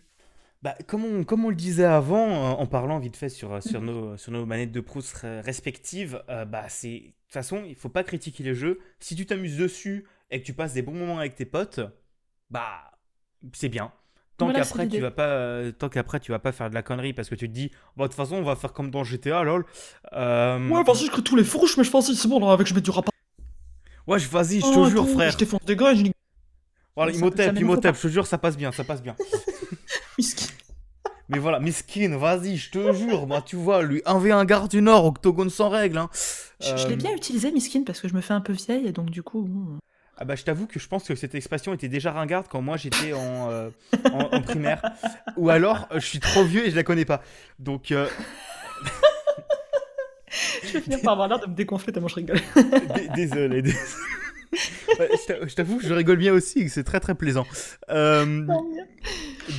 Bah, 0.63 0.75
comme, 0.87 1.05
on, 1.05 1.25
comme 1.25 1.45
on 1.45 1.51
le 1.51 1.55
disait 1.57 1.85
avant, 1.85 2.29
euh, 2.29 2.55
en 2.57 2.67
parlant 2.67 2.99
vite 2.99 3.17
fait 3.17 3.29
sur, 3.29 3.63
sur, 3.63 3.81
Mhm. 3.81 3.87
nos, 3.87 4.17
sur 4.17 4.33
nos 4.33 4.47
manettes 4.47 4.73
de 4.73 4.81
Proust 4.81 5.15
re- 5.17 5.41
respectives, 5.43 6.23
euh, 6.29 6.45
bah, 6.45 6.65
c'est. 6.69 6.89
De 6.99 7.05
toute 7.29 7.33
façon, 7.33 7.63
il 7.67 7.75
faut 7.75 7.89
pas 7.89 8.05
critiquer 8.05 8.43
les 8.45 8.55
jeux. 8.55 8.81
Si 9.01 9.15
tu 9.17 9.27
t'amuses 9.27 9.57
dessus 9.57 10.07
et 10.31 10.41
que 10.41 10.47
tu 10.47 10.55
passes 10.55 10.73
des 10.75 10.83
bons 10.83 10.95
moments 10.95 11.19
avec 11.19 11.35
tes 11.35 11.45
potes, 11.45 11.81
bah, 12.51 12.93
c'est 13.55 13.69
bien. 13.69 13.93
Tant 14.39 14.47
Voilà, 14.47 14.59
qu'après 14.59 14.87
tu 14.89 15.01
vas 15.03 15.11
pas, 15.11 15.29
euh, 15.29 15.73
tant 15.73 15.89
qu'après 15.89 16.21
tu 16.21 16.33
vas 16.33 16.39
pas 16.39 16.53
faire 16.53 16.71
de 16.71 16.75
la 16.75 16.83
connerie 16.83 17.13
parce 17.15 17.29
que 17.29 17.35
tu 17.35 17.49
te 17.49 17.55
dis, 17.55 17.71
bah, 17.97 18.05
de 18.05 18.09
toute 18.09 18.17
façon, 18.17 18.37
on 18.37 18.43
va 18.43 18.57
faire 18.57 18.73
comme 18.73 18.91
dans 18.91 19.05
GTA, 19.05 19.43
lol. 19.45 19.67
Euh, 20.15 20.59
Ouais, 20.69 20.83
vas-y, 20.85 21.07
je 21.07 21.11
crée 21.11 21.23
tous 21.23 21.37
les 21.37 21.45
fourches, 21.45 21.77
mais 21.77 21.85
je 21.85 21.91
pense 21.91 22.09
que 22.09 22.15
c'est 22.15 22.29
bon, 22.29 22.39
là, 22.41 22.53
avec 22.53 22.67
je 22.67 22.75
mets 22.75 22.81
du 22.81 22.91
rap. 22.91 23.09
ouais, 24.07 24.19
vas-y, 24.19 24.61
je 24.61 24.67
Oh, 24.67 24.73
te 24.73 24.83
jure, 24.83 25.03
attends, 25.03 25.13
frère. 25.13 25.33
Je 25.33 25.37
défonce 25.39 25.65
des 25.65 25.77
gars 25.77 25.93
et 25.93 25.97
je 25.97 26.03
nique 26.03 26.15
Voilà, 26.97 27.13
ça- 27.13 27.19
Imhotep, 27.19 27.55
ça 27.55 27.61
Imhotep, 27.61 27.95
je 27.97 28.01
te 28.03 28.09
jure, 28.09 28.27
ça 28.27 28.39
passe 28.39 28.57
bien, 28.57 28.73
ça 28.73 28.83
passe 28.85 29.03
bien. 29.03 29.15
Mais 31.29 31.39
voilà, 31.41 31.59
Miskin, 31.59 32.17
vas-y, 32.17 32.57
je 32.57 32.71
te 32.71 32.93
jure, 32.93 33.27
moi, 33.27 33.43
tu 33.43 33.57
vois, 33.57 33.83
lui, 33.83 34.01
1v1 34.07 34.47
garde 34.47 34.71
du 34.71 34.81
Nord, 34.81 35.05
octogone 35.07 35.51
sans 35.51 35.69
règle. 35.69 35.99
Hein. 35.99 36.09
Je, 36.61 36.77
je 36.77 36.87
l'ai 36.87 36.95
Euh, 36.95 36.97
bien 36.97 37.13
utilisé, 37.15 37.51
miskin, 37.51 37.83
parce 37.85 38.01
que 38.01 38.07
je 38.09 38.15
me 38.15 38.21
fais 38.21 38.33
un 38.33 38.41
peu 38.41 38.53
vieille, 38.53 38.87
et 38.87 38.93
donc 38.93 39.11
du 39.11 39.23
coup, 39.25 39.43
bon... 39.43 39.79
Ah 40.19 40.25
bah, 40.25 40.35
je 40.37 40.45
t'avoue 40.45 40.67
que 40.67 40.79
je 40.81 40.87
pense 40.89 41.03
que 41.05 41.15
cette 41.15 41.35
expression 41.35 41.75
était 41.75 41.89
déjà 41.89 42.11
ringarde 42.13 42.47
quand 42.49 42.63
moi 42.63 42.79
j'étais 42.79 43.13
en, 43.13 43.51
euh, 43.51 43.69
en, 44.13 44.21
en 44.37 44.41
primaire. 44.41 44.81
Ou 45.37 45.51
alors, 45.51 45.89
euh, 45.93 46.01
je 46.01 46.07
suis 46.07 46.21
trop 46.21 46.43
vieux 46.45 46.65
et 46.67 46.71
je 46.71 46.77
la 46.77 46.85
connais 46.85 47.05
pas. 47.05 47.21
Donc, 47.59 47.91
euh, 47.93 48.09
Je 50.63 50.73
vais 50.73 50.81
finir 50.81 51.01
par 51.03 51.13
avoir 51.15 51.29
l'air 51.29 51.39
de 51.41 51.47
me 51.47 51.55
dégonfler 51.55 51.93
tellement 51.93 52.09
je 52.09 52.15
rigole. 52.15 52.41
désolé. 53.15 53.63
désolé. 53.63 53.81
Ouais, 54.99 55.09
je 55.13 55.27
t'a- 55.27 55.47
je 55.47 55.55
t'avoue 55.55 55.79
que 55.79 55.87
je 55.87 55.93
rigole 55.95 56.17
bien 56.19 56.33
aussi, 56.33 56.69
c'est 56.69 56.85
très 56.85 57.01
très 57.01 57.15
plaisant. 57.15 57.47
Euh, 57.91 58.47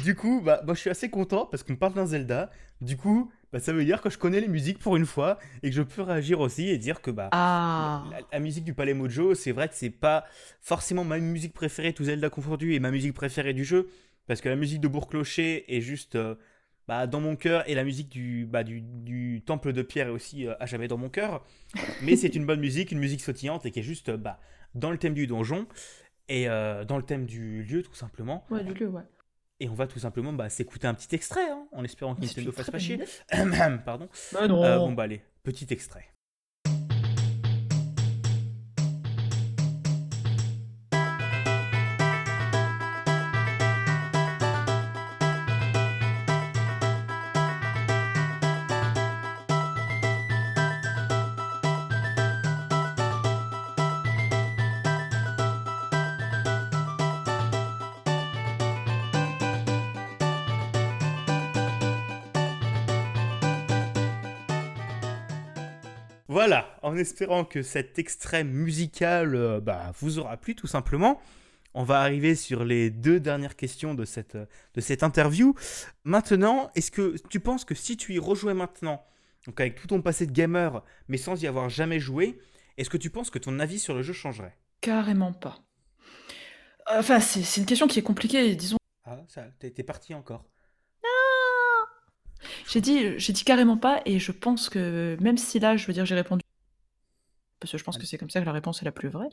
du 0.04 0.16
coup, 0.16 0.42
bah, 0.44 0.62
moi 0.66 0.74
je 0.76 0.80
suis 0.82 0.90
assez 0.90 1.10
content 1.10 1.46
parce 1.46 1.64
qu'on 1.64 1.76
parle 1.76 1.94
d'un 1.94 2.06
Zelda. 2.06 2.50
Du 2.82 2.96
coup, 2.98 3.32
bah, 3.52 3.60
ça 3.60 3.74
veut 3.74 3.84
dire 3.86 4.02
que 4.02 4.10
je 4.10 4.18
connais 4.18 4.40
les 4.40 4.48
musiques 4.48 4.80
pour 4.80 4.96
une 4.98 5.06
fois 5.06 5.40
et 5.64 5.70
que 5.70 5.76
je 5.76 5.82
peux 5.82 6.02
réagir 6.02 6.40
aussi 6.40 6.70
et 6.70 6.78
dire 6.78 7.02
que 7.02 7.10
bah, 7.12 7.30
Ah 7.32 8.04
La, 8.12 8.18
la 8.34 8.40
musique 8.40 8.64
du 8.64 8.74
Palais 8.74 8.94
Mojo, 8.94 9.34
c'est 9.36 9.52
vrai 9.52 9.68
que 9.68 9.76
c'est 9.76 9.90
pas 9.90 10.26
forcément 10.62 11.04
ma 11.04 11.18
musique 11.20 11.54
préférée, 11.54 11.94
tout 11.94 12.04
Zelda 12.06 12.30
confondu, 12.30 12.74
et 12.74 12.80
ma 12.80 12.92
musique 12.92 13.14
préférée 13.14 13.54
du 13.54 13.64
jeu, 13.66 13.90
parce 14.28 14.42
que 14.42 14.50
la 14.50 14.56
musique 14.56 14.82
de 14.82 14.88
Bourg-Clocher 14.88 15.66
est 15.76 15.82
juste 15.82 16.16
euh, 16.16 16.36
bah, 16.88 17.08
dans 17.08 17.20
mon 17.22 17.36
cœur, 17.36 17.68
et 17.68 17.74
la 17.74 17.84
musique 17.84 18.10
du, 18.10 18.46
bah, 18.46 18.64
du, 18.64 18.82
du 18.82 19.42
Temple 19.46 19.74
de 19.74 19.82
Pierre 19.82 20.08
est 20.08 20.12
aussi 20.12 20.46
euh, 20.46 20.54
à 20.60 20.66
jamais 20.68 20.88
dans 20.88 20.98
mon 20.98 21.10
cœur. 21.10 21.44
Mais 22.04 22.16
c'est 22.16 22.36
une 22.36 22.46
bonne 22.46 22.60
musique, 22.60 22.92
une 22.92 23.00
musique 23.00 23.22
sautillante, 23.22 23.66
et 23.66 23.72
qui 23.72 23.80
est 23.80 23.84
juste 23.84 24.12
bah, 24.12 24.40
dans 24.76 24.92
le 24.92 24.98
thème 24.98 25.14
du 25.14 25.28
donjon, 25.28 25.68
et 26.30 26.50
euh, 26.50 26.86
dans 26.86 26.98
le 26.98 27.04
thème 27.04 27.26
du 27.26 27.64
lieu, 27.64 27.84
tout 27.84 27.96
simplement. 27.96 28.46
Ouais, 28.50 28.64
du 28.64 28.74
lieu, 28.74 28.88
ouais. 28.88 29.04
Et 29.60 29.70
on 29.70 29.74
va 29.74 29.88
tout 29.88 30.00
simplement 30.00 30.34
bah, 30.34 30.50
s'écouter 30.50 30.88
un 30.88 30.94
petit 30.94 31.16
extrait, 31.16 31.50
hein, 31.50 31.68
en 31.72 31.84
espérant 31.84 32.14
que 32.16 32.22
Mais 32.22 32.28
c'est 32.28 32.42
Nintendo 32.42 32.52
fasse 32.56 32.70
pas 32.70 32.78
chier. 32.80 33.00
Pardon. 33.86 34.08
Bah 34.34 34.48
non 34.48 34.64
Euh, 34.64 34.78
bon, 34.78 34.92
bah 34.92 35.04
allez, 35.04 35.22
petit 35.44 35.66
extrait. 35.72 36.06
En 66.88 66.96
espérant 66.96 67.44
que 67.44 67.64
cet 67.64 68.00
extrait 68.00 68.46
musical 68.46 69.36
euh, 69.36 69.60
bah, 69.60 69.92
vous 70.00 70.20
aura 70.20 70.38
plu 70.38 70.56
tout 70.56 70.68
simplement. 70.68 71.20
On 71.74 71.84
va 71.84 72.00
arriver 72.00 72.34
sur 72.34 72.64
les 72.64 72.90
deux 72.90 73.20
dernières 73.20 73.58
questions 73.58 73.94
de 73.94 74.06
cette, 74.06 74.38
de 74.38 74.82
cette 74.82 75.04
interview. 75.04 75.54
Maintenant, 76.06 76.72
est-ce 76.76 76.90
que 76.90 77.16
tu 77.30 77.42
penses 77.42 77.66
que 77.66 77.76
si 77.76 77.98
tu 77.98 78.14
y 78.14 78.20
rejouais 78.20 78.54
maintenant, 78.54 79.06
donc 79.46 79.60
avec 79.60 79.76
tout 79.76 79.88
ton 79.88 80.02
passé 80.02 80.26
de 80.26 80.32
gamer, 80.32 80.82
mais 81.10 81.18
sans 81.18 81.42
y 81.44 81.46
avoir 81.46 81.70
jamais 81.70 82.00
joué, 82.00 82.40
est-ce 82.78 82.90
que 82.90 82.98
tu 82.98 83.10
penses 83.10 83.30
que 83.30 83.40
ton 83.40 83.60
avis 83.60 83.80
sur 83.80 83.94
le 83.94 84.02
jeu 84.02 84.14
changerait? 84.14 84.58
Carrément 84.80 85.34
pas. 85.34 85.60
Enfin, 86.90 87.20
c'est 87.20 87.60
une 87.60 87.66
question 87.66 87.88
qui 87.88 88.00
est 88.00 88.04
compliquée, 88.04 88.56
disons. 88.56 88.78
Ah, 89.04 89.20
ça, 89.28 89.44
t'es 89.60 89.84
parti 89.84 90.14
encore. 90.14 90.46
J'ai 92.70 92.82
dit, 92.82 93.20
j'ai 93.20 93.34
dit 93.34 93.44
carrément 93.44 93.78
pas, 93.78 94.02
et 94.06 94.20
je 94.20 94.32
pense 94.32 94.70
que 94.70 95.18
même 95.20 95.38
si 95.38 95.60
là, 95.60 95.76
je 95.76 95.86
veux 95.86 95.94
dire, 95.94 96.06
j'ai 96.06 96.16
répondu, 96.16 96.44
parce 97.60 97.72
que 97.72 97.78
je 97.78 97.84
pense 97.84 97.98
que 97.98 98.06
c'est 98.06 98.18
comme 98.18 98.30
ça 98.30 98.40
que 98.40 98.46
la 98.46 98.52
réponse 98.52 98.82
est 98.82 98.86
la 98.86 98.92
plus 98.92 99.10
vraie, 99.10 99.30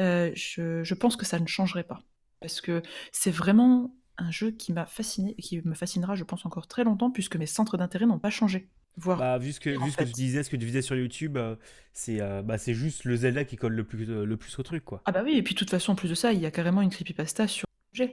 euh, 0.00 0.30
je, 0.34 0.82
je, 0.82 0.94
pense 0.94 1.16
que 1.16 1.24
ça 1.24 1.38
ne 1.38 1.46
changerait 1.46 1.84
pas. 1.84 2.02
Parce 2.40 2.60
que 2.60 2.82
c'est 3.12 3.30
vraiment 3.30 3.94
un 4.18 4.30
jeu 4.30 4.50
qui 4.50 4.72
m'a 4.72 4.86
fasciné, 4.86 5.34
et 5.38 5.42
qui 5.42 5.60
me 5.64 5.74
fascinera, 5.74 6.14
je 6.14 6.24
pense, 6.24 6.44
encore 6.44 6.66
très 6.66 6.84
longtemps, 6.84 7.10
puisque 7.10 7.36
mes 7.36 7.46
centres 7.46 7.76
d'intérêt 7.76 8.06
n'ont 8.06 8.18
pas 8.18 8.30
changé. 8.30 8.68
Voir 8.96 9.18
bah, 9.18 9.38
vu 9.38 9.52
ce 9.52 9.60
que, 9.60 9.70
vu 9.70 9.90
ce 9.90 9.96
que 9.96 10.04
tu 10.04 10.12
disais, 10.12 10.42
ce 10.42 10.50
que 10.50 10.56
tu 10.56 10.66
disais 10.66 10.82
sur 10.82 10.96
YouTube, 10.96 11.38
euh, 11.38 11.56
c'est 11.94 12.20
euh, 12.20 12.42
bah, 12.42 12.56
juste 12.58 13.04
le 13.04 13.16
Zelda 13.16 13.44
qui 13.44 13.56
colle 13.56 13.72
le 13.72 13.84
plus, 13.84 14.04
le 14.06 14.36
plus 14.36 14.58
au 14.58 14.62
truc. 14.62 14.84
quoi. 14.84 15.00
Ah 15.06 15.12
bah 15.12 15.22
oui, 15.24 15.36
et 15.36 15.42
puis 15.42 15.54
de 15.54 15.58
toute 15.58 15.70
façon, 15.70 15.92
en 15.92 15.94
plus 15.94 16.10
de 16.10 16.14
ça, 16.14 16.32
il 16.32 16.40
y 16.40 16.46
a 16.46 16.50
carrément 16.50 16.82
une 16.82 16.90
creepypasta 16.90 17.48
sur 17.48 17.66
le. 17.98 18.08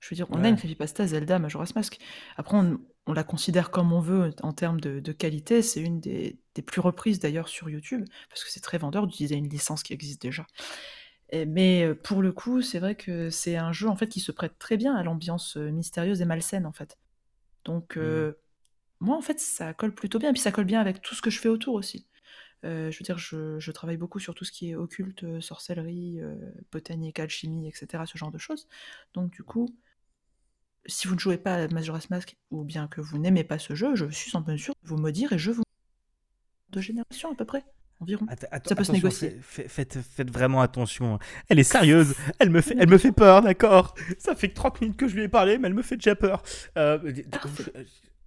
Je 0.00 0.10
veux 0.10 0.16
dire, 0.16 0.26
on 0.30 0.44
a 0.44 0.48
une 0.48 0.56
creepypasta 0.56 1.06
Zelda 1.06 1.38
Majora's 1.38 1.74
Mask. 1.74 1.98
Après, 2.36 2.56
on, 2.56 2.78
on 3.06 3.12
la 3.12 3.24
considère 3.24 3.70
comme 3.70 3.92
on 3.92 4.00
veut 4.00 4.32
en 4.42 4.52
termes 4.52 4.80
de, 4.80 5.12
qualité. 5.12 5.62
C'est 5.62 5.80
une 5.80 6.00
des, 6.00 6.38
plus 6.62 6.80
reprises 6.80 7.20
d'ailleurs 7.20 7.48
sur 7.48 7.68
YouTube, 7.70 8.04
parce 8.28 8.44
que 8.44 8.50
c'est 8.50 8.60
très 8.60 8.78
vendeur 8.78 9.06
d'utiliser 9.06 9.36
une 9.36 9.48
licence 9.48 9.82
qui 9.82 9.92
existe 9.92 10.22
déjà. 10.22 10.46
mais 11.32 11.84
euh, 11.84 11.94
pour 11.94 12.22
le 12.22 12.32
coup, 12.32 12.62
c'est 12.62 12.78
vrai 12.78 12.94
que 12.94 13.30
c'est 13.30 13.56
un 13.56 13.72
jeu 13.72 13.88
en 13.88 13.96
fait 13.96 14.08
qui 14.08 14.20
se 14.20 14.32
prête 14.32 14.58
très 14.58 14.76
bien 14.76 14.94
à 14.94 15.02
l'ambiance 15.02 15.56
euh, 15.56 15.70
mystérieuse 15.70 16.20
et 16.20 16.24
malsaine 16.24 16.66
en 16.66 16.72
fait. 16.72 16.98
Donc 17.64 17.96
euh, 17.96 18.30
mmh. 18.30 18.34
moi 19.00 19.16
en 19.16 19.22
fait 19.22 19.40
ça 19.40 19.74
colle 19.74 19.94
plutôt 19.94 20.18
bien, 20.18 20.30
et 20.30 20.32
puis 20.32 20.42
ça 20.42 20.52
colle 20.52 20.66
bien 20.66 20.80
avec 20.80 21.02
tout 21.02 21.14
ce 21.14 21.22
que 21.22 21.30
je 21.30 21.40
fais 21.40 21.48
autour 21.48 21.74
aussi. 21.74 22.06
je 22.62 22.96
veux 22.98 23.04
dire, 23.04 23.18
je, 23.18 23.58
je, 23.60 23.72
travaille 23.72 23.96
beaucoup 23.96 24.18
sur 24.18 24.34
tout 24.34 24.44
ce 24.44 24.52
qui 24.52 24.70
est 24.70 24.74
occulte, 24.74 25.40
sorcellerie, 25.40 26.20
botanique, 26.72 27.20
alchimie, 27.20 27.68
etc., 27.68 28.04
ce 28.06 28.18
genre 28.18 28.32
de 28.32 28.38
choses. 28.38 28.66
Donc 29.14 29.30
du 29.30 29.44
coup, 29.44 29.68
si 30.86 31.08
vous 31.08 31.14
ne 31.14 31.20
jouez 31.20 31.38
pas 31.38 31.56
à 31.56 31.68
Majora's 31.68 32.10
Mask 32.10 32.36
ou 32.50 32.64
bien 32.64 32.88
que 32.88 33.00
vous 33.00 33.18
n'aimez 33.18 33.44
pas 33.44 33.58
ce 33.58 33.74
jeu, 33.74 33.94
je 33.94 34.08
suis 34.10 34.36
en 34.36 34.42
mesure 34.42 34.74
de 34.82 34.88
vous 34.88 34.96
maudire 34.96 35.32
et 35.32 35.38
je 35.38 35.50
vous 35.50 35.62
de 36.70 36.80
génération 36.80 37.32
à 37.32 37.34
peu 37.34 37.44
près 37.44 37.64
environ. 38.00 38.26
ça 38.64 38.74
peut 38.74 38.84
se 38.84 38.92
négocier. 38.92 39.38
Faites, 39.42 39.98
faites, 40.00 40.30
vraiment 40.30 40.60
attention. 40.60 41.18
Elle 41.48 41.58
est 41.58 41.64
sérieuse. 41.64 42.14
Elle 42.38 42.50
me 42.50 42.60
fait, 42.60 42.76
elle 42.78 42.88
me 42.88 42.98
fait 42.98 43.12
peur, 43.12 43.42
d'accord? 43.42 43.94
Ça 44.18 44.34
fait 44.34 44.48
que 44.48 44.54
30 44.54 44.80
minutes 44.80 44.96
que 44.96 45.08
je 45.08 45.14
lui 45.14 45.22
ai 45.22 45.28
parlé, 45.28 45.58
mais 45.58 45.68
elle 45.68 45.74
me 45.74 45.82
fait 45.82 45.96
déjà 45.96 46.14
peur. 46.14 46.42
Euh, 46.76 46.98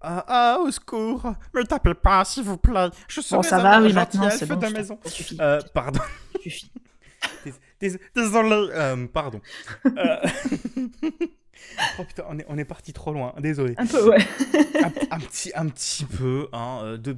ah, 0.02 0.25
ah, 0.28 0.60
au 0.62 0.71
secours 0.71 1.34
Me 1.54 1.63
tapez 1.63 1.93
pas, 1.93 2.23
s'il 2.25 2.43
vous 2.43 2.58
plaît. 2.58 2.89
Je 3.08 3.21
suis 3.21 3.36
bon, 3.36 3.43
ça 3.43 3.60
va, 3.60 3.82
oui, 3.82 3.93
maintenant, 3.93 4.30
c'est 4.30 4.45
bon. 4.45 4.56
De 4.56 4.67
maison. 4.67 4.99
Euh, 5.39 5.60
pardon. 5.73 5.99
Désolé. 7.82 8.69
Euh, 8.73 9.08
pardon. 9.08 9.41
euh... 9.86 10.17
Oh 11.99 12.04
putain, 12.04 12.23
on 12.30 12.39
est, 12.39 12.45
on 12.47 12.58
est 12.58 12.65
parti 12.65 12.93
trop 12.93 13.12
loin, 13.12 13.34
désolé. 13.39 13.75
Un 13.78 13.86
peu, 13.86 14.10
ouais. 14.10 14.25
un, 15.12 15.19
petit, 15.19 15.52
un 15.54 15.67
petit 15.67 16.06
peu, 16.06 16.47
hein, 16.54 16.80
euh, 16.84 16.97
de 16.97 17.12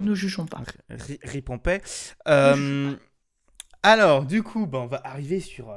Euh, 0.00 0.04
Nous 0.04 0.14
jugeons 0.14 0.46
pas. 0.46 0.62
Rip 1.24 1.50
en 1.50 1.58
paix. 1.58 1.82
Euh, 2.28 2.94
alors, 3.82 4.24
du 4.24 4.42
coup, 4.42 4.66
bah, 4.66 4.78
on 4.78 4.86
va 4.86 5.00
arriver 5.04 5.40
sur 5.40 5.74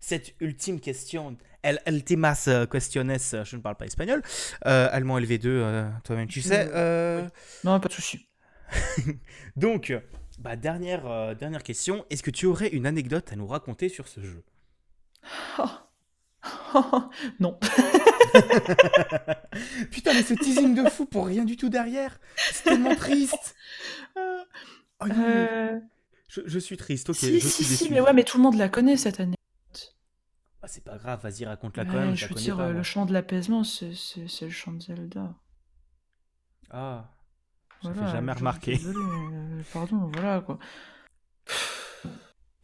cette 0.00 0.34
ultime 0.40 0.80
question. 0.80 1.36
El 1.62 1.80
ultimas 1.86 2.48
questiones, 2.70 3.16
je 3.18 3.56
ne 3.56 3.60
parle 3.60 3.76
pas 3.76 3.86
espagnol. 3.86 4.22
allemand 4.62 5.18
LV2, 5.18 6.02
toi-même, 6.02 6.28
tu 6.28 6.42
sais. 6.42 6.66
Non, 7.64 7.78
pas 7.80 7.88
de 7.88 7.92
souci. 7.92 8.28
Donc, 9.56 9.92
bah, 10.38 10.56
dernière, 10.56 11.36
dernière 11.36 11.62
question. 11.62 12.04
Est-ce 12.10 12.22
que 12.22 12.30
tu 12.30 12.46
aurais 12.46 12.68
une 12.68 12.86
anecdote 12.86 13.32
à 13.32 13.36
nous 13.36 13.46
raconter 13.46 13.88
sur 13.88 14.08
ce 14.08 14.20
jeu? 14.22 14.42
Oh. 15.58 15.68
non. 17.40 17.58
Putain, 19.90 20.14
mais 20.14 20.22
ce 20.22 20.34
teasing 20.34 20.74
de 20.74 20.88
fou 20.88 21.06
pour 21.06 21.26
rien 21.26 21.44
du 21.44 21.56
tout 21.56 21.68
derrière. 21.68 22.18
C'est 22.36 22.64
tellement 22.64 22.94
triste. 22.94 23.54
Oh, 24.16 25.04
euh. 25.04 25.80
je, 26.28 26.58
suis 26.58 26.76
triste, 26.76 27.10
ok. 27.10 27.16
Si, 27.16 27.40
je 27.40 27.46
si, 27.46 27.64
si, 27.64 27.90
mais 27.90 28.00
ouais, 28.00 28.12
mais 28.12 28.24
tout 28.24 28.38
le 28.38 28.42
monde 28.42 28.56
la 28.56 28.68
connaît 28.68 28.96
cette 28.96 29.20
année. 29.20 29.36
Ah, 30.64 30.68
c'est 30.68 30.84
pas 30.84 30.96
grave, 30.96 31.20
vas-y, 31.22 31.44
raconte-la 31.44 31.84
quand 31.84 31.94
même. 31.94 32.14
Je 32.14 32.26
veux 32.26 32.34
dire, 32.34 32.68
le 32.68 32.82
chant 32.82 33.06
de 33.06 33.12
l'apaisement, 33.12 33.64
c'est 33.64 33.92
le 34.40 34.50
chant 34.50 34.72
de 34.72 34.82
Zelda. 34.82 35.34
Ah, 36.70 37.10
je 37.82 37.88
voilà, 37.88 38.12
jamais 38.12 38.32
remarqué. 38.32 38.80
Euh, 38.84 39.62
pardon, 39.72 40.10
voilà 40.14 40.40
quoi. 40.40 40.58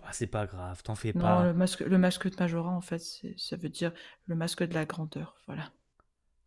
Ah, 0.09 0.13
c'est 0.15 0.27
pas 0.27 0.47
grave, 0.47 0.83
t'en 0.83 0.95
fais 0.95 1.13
pas. 1.13 1.41
Non, 1.41 1.45
le 1.45 1.53
masque, 1.53 1.81
le 1.81 1.99
masque 1.99 2.31
de 2.31 2.37
Majora, 2.41 2.71
en 2.71 2.81
fait, 2.81 3.03
ça 3.37 3.57
veut 3.57 3.69
dire 3.69 3.93
le 4.27 4.37
masque 4.37 4.63
de 4.63 4.73
la 4.73 4.87
grandeur. 4.87 5.37
Voilà. 5.47 5.71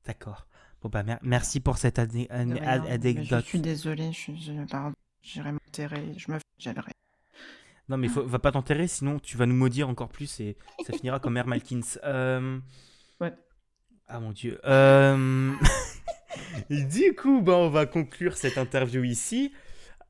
D'accord. 0.03 0.47
Bon, 0.81 0.89
bah, 0.89 1.03
merci 1.21 1.59
pour 1.59 1.77
cette 1.77 1.99
anecdote. 1.99 3.43
Je 3.43 3.47
suis 3.47 3.59
désolé, 3.59 4.11
je, 4.13 4.31
j'irai 5.21 5.51
m'enterrer, 5.51 6.13
je 6.17 6.31
me 6.31 6.39
gênerai. 6.57 6.91
Non, 7.87 7.97
mais 7.97 8.07
faut, 8.07 8.25
va 8.25 8.39
pas 8.39 8.51
t'enterrer, 8.51 8.87
sinon 8.87 9.19
tu 9.19 9.37
vas 9.37 9.45
nous 9.45 9.55
maudire 9.55 9.89
encore 9.89 10.09
plus 10.09 10.39
et 10.39 10.57
ça 10.87 10.93
finira 10.93 11.19
comme 11.19 11.33
Mère 11.33 11.47
Malkins. 11.47 11.81
Euh... 12.03 12.59
Ouais. 13.19 13.33
Ah 14.07 14.19
mon 14.19 14.31
dieu. 14.31 14.59
Euh... 14.65 15.53
du 16.69 17.13
coup, 17.13 17.41
bah, 17.41 17.57
on 17.57 17.69
va 17.69 17.85
conclure 17.85 18.37
cette 18.37 18.57
interview 18.57 19.03
ici. 19.03 19.53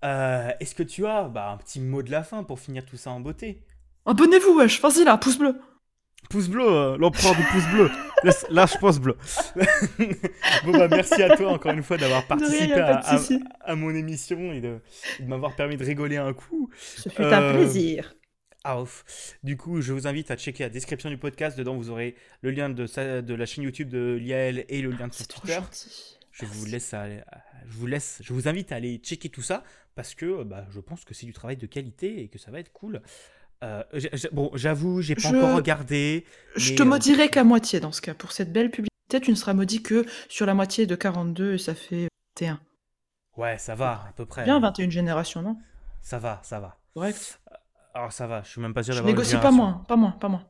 Euh, 0.03 0.51
est-ce 0.59 0.75
que 0.75 0.83
tu 0.83 1.05
as 1.05 1.23
bah, 1.23 1.51
un 1.51 1.57
petit 1.57 1.79
mot 1.79 2.01
de 2.01 2.11
la 2.11 2.23
fin 2.23 2.43
pour 2.43 2.59
finir 2.59 2.85
tout 2.85 2.97
ça 2.97 3.11
en 3.11 3.19
beauté? 3.19 3.63
Abonnez-vous, 4.05 4.57
wesh, 4.57 4.81
vas-y 4.81 5.03
là, 5.03 5.17
pouce 5.17 5.37
bleu. 5.37 5.55
Pouce 6.29 6.47
bleu, 6.47 6.65
euh, 6.65 6.97
l'empereur 6.97 7.35
du 7.35 7.43
pouce 7.43 7.67
bleu. 7.71 7.91
Lâche 8.49 8.79
pouce 8.79 8.99
bleu. 8.99 9.17
bon 10.65 10.71
bah 10.71 10.87
merci 10.87 11.21
à 11.21 11.35
toi 11.35 11.51
encore 11.51 11.73
une 11.73 11.83
fois 11.83 11.97
d'avoir 11.97 12.25
participé 12.25 12.73
à, 12.73 13.75
mon 13.75 13.93
émission 13.93 14.51
et 14.53 14.61
de, 14.61 14.79
m'avoir 15.25 15.55
permis 15.55 15.77
de 15.77 15.83
rigoler 15.83 16.17
un 16.17 16.33
coup. 16.33 16.69
Ce 16.77 17.09
fut 17.09 17.21
un 17.21 17.41
euh, 17.41 17.53
plaisir. 17.53 18.15
Ah, 18.63 18.83
du 19.43 19.57
coup, 19.57 19.81
je 19.81 19.91
vous 19.91 20.05
invite 20.07 20.29
à 20.29 20.37
checker 20.37 20.63
la 20.63 20.69
description 20.69 21.09
du 21.09 21.17
podcast. 21.17 21.57
Dedans, 21.57 21.75
vous 21.75 21.89
aurez 21.89 22.15
le 22.41 22.51
lien 22.51 22.69
de, 22.69 23.21
de 23.21 23.33
la 23.33 23.45
chaîne 23.47 23.63
YouTube 23.63 23.89
de 23.89 24.19
Liael 24.21 24.65
et 24.69 24.81
le 24.81 24.91
lien 24.91 25.07
de 25.07 25.13
son 25.13 25.25
Twitter. 25.25 25.59
Je 26.31 26.45
vous 26.45 26.65
laisse, 26.65 26.93
je 26.93 27.77
vous 27.77 27.87
laisse, 27.87 28.21
je 28.23 28.33
vous 28.33 28.47
invite 28.47 28.71
à 28.71 28.75
aller 28.75 28.97
checker 28.97 29.29
tout 29.29 29.41
ça 29.41 29.63
parce 29.95 30.15
que 30.15 30.43
bah, 30.43 30.65
je 30.69 30.79
pense 30.79 31.03
que 31.03 31.13
c'est 31.13 31.25
du 31.25 31.33
travail 31.33 31.57
de 31.57 31.67
qualité 31.67 32.21
et 32.21 32.27
que 32.27 32.39
ça 32.39 32.51
va 32.51 32.59
être 32.59 32.71
cool. 32.71 33.01
Euh, 33.63 33.83
bon, 34.31 34.49
j'avoue, 34.55 35.01
j'ai 35.01 35.15
pas 35.15 35.29
encore 35.29 35.55
regardé. 35.55 36.25
Je 36.55 36.73
te 36.73 36.83
maudirai 36.83 37.25
euh, 37.25 37.27
qu'à 37.27 37.43
moitié 37.43 37.79
dans 37.79 37.91
ce 37.91 38.01
cas. 38.01 38.13
Pour 38.13 38.31
cette 38.31 38.51
belle 38.51 38.71
publicité, 38.71 39.21
tu 39.21 39.29
ne 39.29 39.35
seras 39.35 39.53
maudit 39.53 39.83
que 39.83 40.05
sur 40.29 40.45
la 40.45 40.53
moitié 40.53 40.87
de 40.87 40.95
42 40.95 41.53
et 41.53 41.57
ça 41.57 41.75
fait 41.75 42.07
21. 42.39 42.59
Ouais, 43.37 43.57
ça 43.57 43.75
va, 43.75 44.05
à 44.09 44.13
peu 44.15 44.25
près. 44.25 44.45
Bien 44.45 44.59
21 44.59 44.89
générations, 44.89 45.41
non? 45.41 45.57
Ça 46.01 46.17
va, 46.17 46.39
ça 46.43 46.59
va. 46.59 46.77
Correct. 46.93 47.39
Alors 47.93 48.11
ça 48.11 48.25
va, 48.25 48.41
je 48.43 48.49
suis 48.49 48.61
même 48.61 48.73
pas 48.73 48.83
sûr 48.83 48.95
d'avoir. 48.95 49.09
Je 49.09 49.15
négocie 49.15 49.37
pas 49.37 49.51
moins, 49.51 49.83
pas 49.87 49.95
moins, 49.95 50.11
pas 50.11 50.29
moins. 50.29 50.45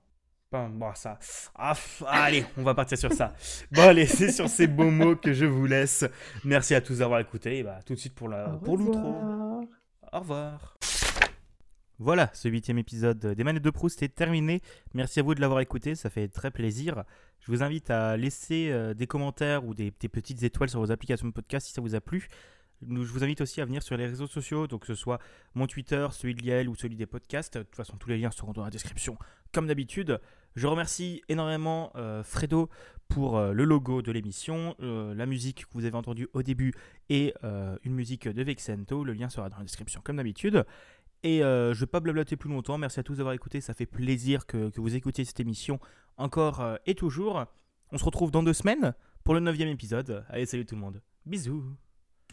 Bon, 0.52 0.70
ça. 0.96 1.18
Ah, 1.56 1.74
allez, 2.08 2.44
on 2.58 2.64
va 2.64 2.74
partir 2.74 2.98
sur 2.98 3.14
ça. 3.14 3.34
Bon, 3.72 3.84
allez, 3.84 4.06
c'est 4.06 4.34
sur 4.34 4.50
ces 4.50 4.68
beaux 4.68 4.90
mots 4.90 5.16
que 5.16 5.32
je 5.32 5.46
vous 5.46 5.66
laisse. 5.66 6.04
Merci 6.44 6.76
à 6.76 6.82
tous 6.82 6.98
d'avoir 6.98 7.22
écouté. 7.22 7.60
Et 7.60 7.64
bah, 7.64 7.80
tout 7.86 7.94
de 7.94 8.00
suite 8.00 8.14
pour 8.14 8.28
la 8.28 8.50
pour 8.50 8.78
l'outro. 8.78 9.16
Au 10.12 10.20
revoir. 10.20 10.76
Voilà, 12.00 12.30
ce 12.34 12.50
huitième 12.50 12.80
épisode 12.80 13.28
des 13.28 13.44
manettes 13.46 13.64
de 13.64 13.70
Proust 13.70 14.04
est 14.04 14.14
terminé. 14.14 14.62
Merci 14.94 15.22
à 15.22 15.24
vous 15.24 15.36
de 15.36 15.40
l'avoir 15.40 15.62
écouté, 15.62 15.96
ça 15.96 16.10
fait 16.10 16.28
très 16.28 16.52
plaisir. 16.52 17.04
Je 17.40 17.52
vous 17.52 17.64
invite 17.64 17.90
à 17.90 18.18
laisser 18.18 18.72
euh, 18.72 18.94
des 18.94 19.08
commentaires 19.08 19.64
ou 19.66 19.74
des, 19.74 19.94
des, 20.00 20.10
petites 20.10 20.44
étoiles 20.44 20.70
sur 20.70 20.80
vos 20.80 20.92
applications 20.92 21.28
de 21.28 21.32
podcast 21.32 21.68
si 21.68 21.74
ça 21.74 21.80
vous 21.80 21.96
a 21.96 22.02
plu. 22.02 22.28
Je 22.82 23.12
vous 23.12 23.24
invite 23.24 23.42
aussi 23.42 23.62
à 23.62 23.66
venir 23.66 23.84
sur 23.84 23.96
les 23.98 24.08
réseaux 24.08 24.28
sociaux, 24.28 24.68
donc 24.68 24.82
que 24.82 24.88
ce 24.88 24.96
soit 24.96 25.20
mon 25.54 25.68
Twitter, 25.68 26.08
celui 26.12 26.36
de 26.36 26.42
Liel 26.42 26.68
ou 26.68 26.76
celui 26.76 26.96
des 26.96 27.06
podcasts. 27.06 27.58
De 27.58 27.64
toute 27.64 27.76
façon, 27.76 27.98
tous 27.98 28.10
les 28.10 28.18
liens 28.18 28.32
seront 28.32 28.54
dans 28.54 28.64
la 28.64 28.70
description, 28.70 29.18
comme 29.52 29.68
d'habitude. 29.68 30.20
Je 30.56 30.68
remercie 30.68 31.22
énormément 31.30 31.92
euh, 31.96 32.24
Fredo 32.24 32.70
pour 33.08 33.38
euh, 33.38 33.54
le 33.54 33.64
logo 33.64 34.02
de 34.02 34.12
l'émission, 34.12 34.76
euh, 34.82 35.14
la 35.16 35.26
musique 35.26 35.66
que 35.66 35.74
vous 35.74 35.86
avez 35.86 35.96
entendue 35.96 36.28
au 36.34 36.44
début 36.44 36.74
et 37.10 37.34
une 37.84 37.94
musique 37.94 38.28
de 38.28 38.44
Vexento. 38.44 39.04
Le 39.04 39.14
lien 39.14 39.30
sera 39.30 39.50
dans 39.50 39.58
la 39.58 39.64
description 39.64 40.02
comme 40.04 40.18
d'habitude. 40.18 40.66
Et 41.24 41.40
je 41.40 41.70
ne 41.70 41.74
vais 41.74 41.86
pas 41.86 42.00
blablater 42.00 42.36
plus 42.36 42.50
longtemps. 42.50 42.78
Merci 42.78 43.00
à 43.00 43.04
tous 43.04 43.16
d'avoir 43.16 43.36
écouté. 43.36 43.62
Ça 43.62 43.74
fait 43.74 43.86
plaisir 43.86 44.46
que, 44.46 44.70
que 44.70 44.82
vous 44.82 44.96
écoutiez 44.96 45.26
cette 45.26 45.40
émission 45.40 45.80
encore 46.18 46.64
et 46.86 46.96
toujours. 46.96 47.46
On 47.92 47.98
se 47.98 48.06
retrouve 48.06 48.32
dans 48.32 48.44
deux 48.44 48.54
semaines 48.54 48.94
pour 49.24 49.34
le 49.34 49.42
neuvième 49.42 49.68
épisode. 49.68 50.24
Allez, 50.30 50.46
salut 50.46 50.66
tout 50.66 50.76
le 50.76 50.82
monde. 50.82 51.02
Bisous. 51.26 51.66